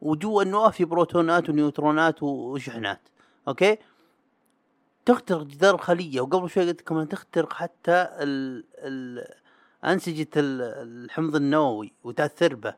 وجوا 0.00 0.42
النواة 0.42 0.70
في 0.70 0.84
بروتونات 0.84 1.48
ونيوترونات 1.50 2.22
وشحنات. 2.22 3.00
أوكي؟ 3.48 3.78
تخترق 5.06 5.42
جدار 5.42 5.74
الخلية. 5.74 6.20
وقبل 6.20 6.50
شوي 6.50 6.66
قلت 6.68 6.80
لكم 6.80 7.04
تخترق 7.04 7.52
حتى 7.52 7.92
ال 7.92 8.64
ال 8.78 9.18
ال- 10.36 11.04
الحمض 11.04 11.36
النووي 11.36 11.92
وتاثر 12.04 12.54
به. 12.54 12.74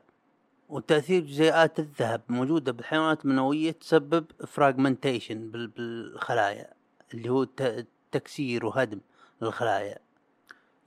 وتأثير 0.69 1.21
جزيئات 1.23 1.79
الذهب 1.79 2.21
موجودة 2.29 2.71
بالحيوانات 2.71 3.25
المنوية 3.25 3.71
تسبب 3.71 4.25
fragmentation 4.47 5.51
بالخلايا. 5.51 6.82
اللي 7.13 7.29
هو 7.29 7.47
تكسير 8.11 8.65
وهدم 8.65 8.99
للخلايا 9.41 9.99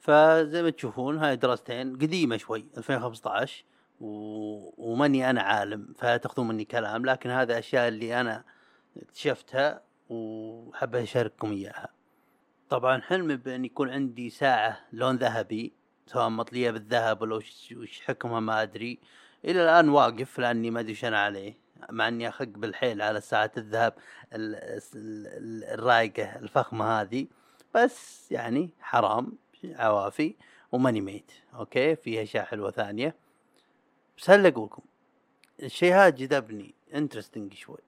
فزي 0.01 0.63
ما 0.63 0.71
تشوفون 0.71 1.19
هاي 1.19 1.37
دراستين 1.37 1.97
قديمة 1.97 2.37
شوي 2.37 2.65
2015 2.77 3.65
و... 4.01 4.91
وماني 4.91 5.31
أنا 5.31 5.43
عالم 5.43 5.95
فلا 5.99 6.17
تاخذون 6.17 6.49
مني 6.49 6.65
كلام 6.65 7.07
لكن 7.07 7.31
هذا 7.31 7.59
أشياء 7.59 7.89
اللي 7.89 8.21
أنا 8.21 8.45
اكتشفتها 8.97 9.83
وحابة 10.09 11.03
أشارككم 11.03 11.53
إياها. 11.53 11.89
طبعا 12.69 13.01
حلمي 13.01 13.37
بأن 13.37 13.65
يكون 13.65 13.91
عندي 13.91 14.31
ساعة 14.31 14.81
لون 14.93 15.17
ذهبي 15.17 15.73
سواء 16.07 16.29
مطلية 16.29 16.71
بالذهب 16.71 17.23
ولا 17.23 17.37
وش, 17.37 18.01
حكمها 18.07 18.41
ما 18.41 18.63
أدري. 18.63 18.99
إلى 19.45 19.63
الآن 19.65 19.89
واقف 19.89 20.39
لأني 20.39 20.71
ما 20.71 20.81
أدري 20.81 20.97
أنا 21.05 21.19
عليه. 21.21 21.59
مع 21.91 22.09
إني 22.09 22.29
أخق 22.29 22.45
بالحيل 22.49 23.03
على 23.03 23.21
ساعة 23.21 23.51
الذهب 23.57 23.95
ال- 24.33 24.81
ال- 24.95 25.65
الرايقة 25.65 26.37
الفخمة 26.37 27.01
هذه. 27.01 27.27
بس 27.75 28.27
يعني 28.33 28.71
حرام 28.81 29.33
عوافي 29.65 30.35
وماني 30.73 31.01
ميت. 31.01 31.33
أوكي؟ 31.55 31.97
في 31.97 32.23
أشياء 32.23 32.45
حلوة 32.45 32.71
ثانية. 32.71 33.15
بس 34.19 34.31
هل 34.31 34.47
اقولكم 34.47 34.83
الشيء 35.63 35.95
هذا 35.95 36.09
جذبني 36.09 36.75
interesting 36.95 37.55
شوي. 37.55 37.79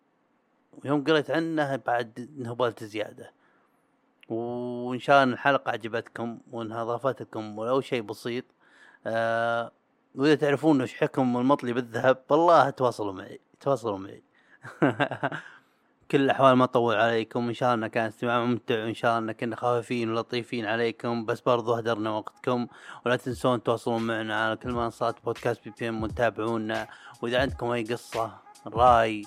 ويوم 0.85 1.05
قريت 1.05 1.31
عنه 1.31 1.77
بعد 1.77 2.29
انهبلت 2.39 2.85
زيادة. 2.85 3.33
وإن 4.29 4.99
شاء 4.99 5.23
الله 5.23 5.35
الحلقة 5.35 5.71
عجبتكم 5.73 6.39
وإنها 6.53 6.83
اضافت 6.83 7.23
لكم 7.23 7.59
ولو 7.59 7.81
شيء 7.81 8.03
بسيط 8.03 8.45
آه 9.07 9.73
وإذا 10.15 10.35
تعرفون 10.35 10.83
وش 10.83 10.95
حكم 10.95 11.37
المطلي 11.37 11.73
بالذهب 11.73 12.23
والله 12.31 12.71
تواصلوا 12.71 13.13
معي. 13.13 13.41
تواصلوا 13.61 13.99
معي. 13.99 14.23
كل 16.11 16.21
الأحوال 16.21 16.53
ما 16.53 16.65
أطول 16.65 16.97
عليكم 16.97 17.49
إن 17.49 17.55
شاء 17.55 17.75
الله 17.75 17.87
كان 17.87 18.07
استماع 18.07 18.45
ممتع 18.45 18.85
وإن 18.85 18.95
شاء 18.95 19.19
الله 19.19 19.33
كنا 19.33 19.57
خفيفين 19.57 20.11
ولطيفين 20.11 20.67
عليكم 20.67 21.25
بس 21.25 21.41
برضو 21.41 21.75
هدرنا 21.75 22.11
وقتكم. 22.11 22.67
ولا 23.07 23.17
تنسون 23.17 23.63
تواصلون 23.63 24.03
معنا 24.03 24.45
على 24.45 24.57
كل 24.57 24.73
منصات 24.73 25.25
بودكاست 25.25 25.65
بي 25.65 25.75
بي 25.81 25.89
إم 25.89 26.03
وتابعونا 26.03 26.87
وإذا 27.23 27.41
عندكم 27.41 27.71
أي 27.71 27.85
قصة 27.85 28.39
رأي 28.67 29.23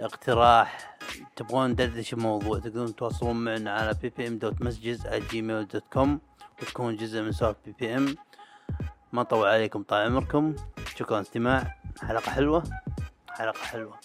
اقتراح 0.00 0.98
تبغون 1.36 1.70
ندردش 1.70 2.12
الموضوع 2.12 2.58
تقدرون 2.58 2.96
تواصلون 2.96 3.44
معنا 3.44 3.72
على 3.72 3.94
PPM 4.02 4.38
dot 4.38 4.62
messages 4.62 5.06
Gmail 5.06 5.68
dot 5.68 5.84
com 5.92 6.20
وتكون 6.62 6.96
جزء 6.96 7.22
من 7.22 7.32
سوالف 7.32 7.56
PPM. 7.64 8.14
ما 9.12 9.22
طول 9.22 9.48
عليكم 9.48 9.82
طال 9.82 10.06
عمركم. 10.06 10.56
شكرا 10.96 11.20
استماع. 11.20 11.76
حلقة 12.02 12.30
حلوة. 12.30 12.62
حلقة 13.38 13.58
حلوة. 13.58 14.00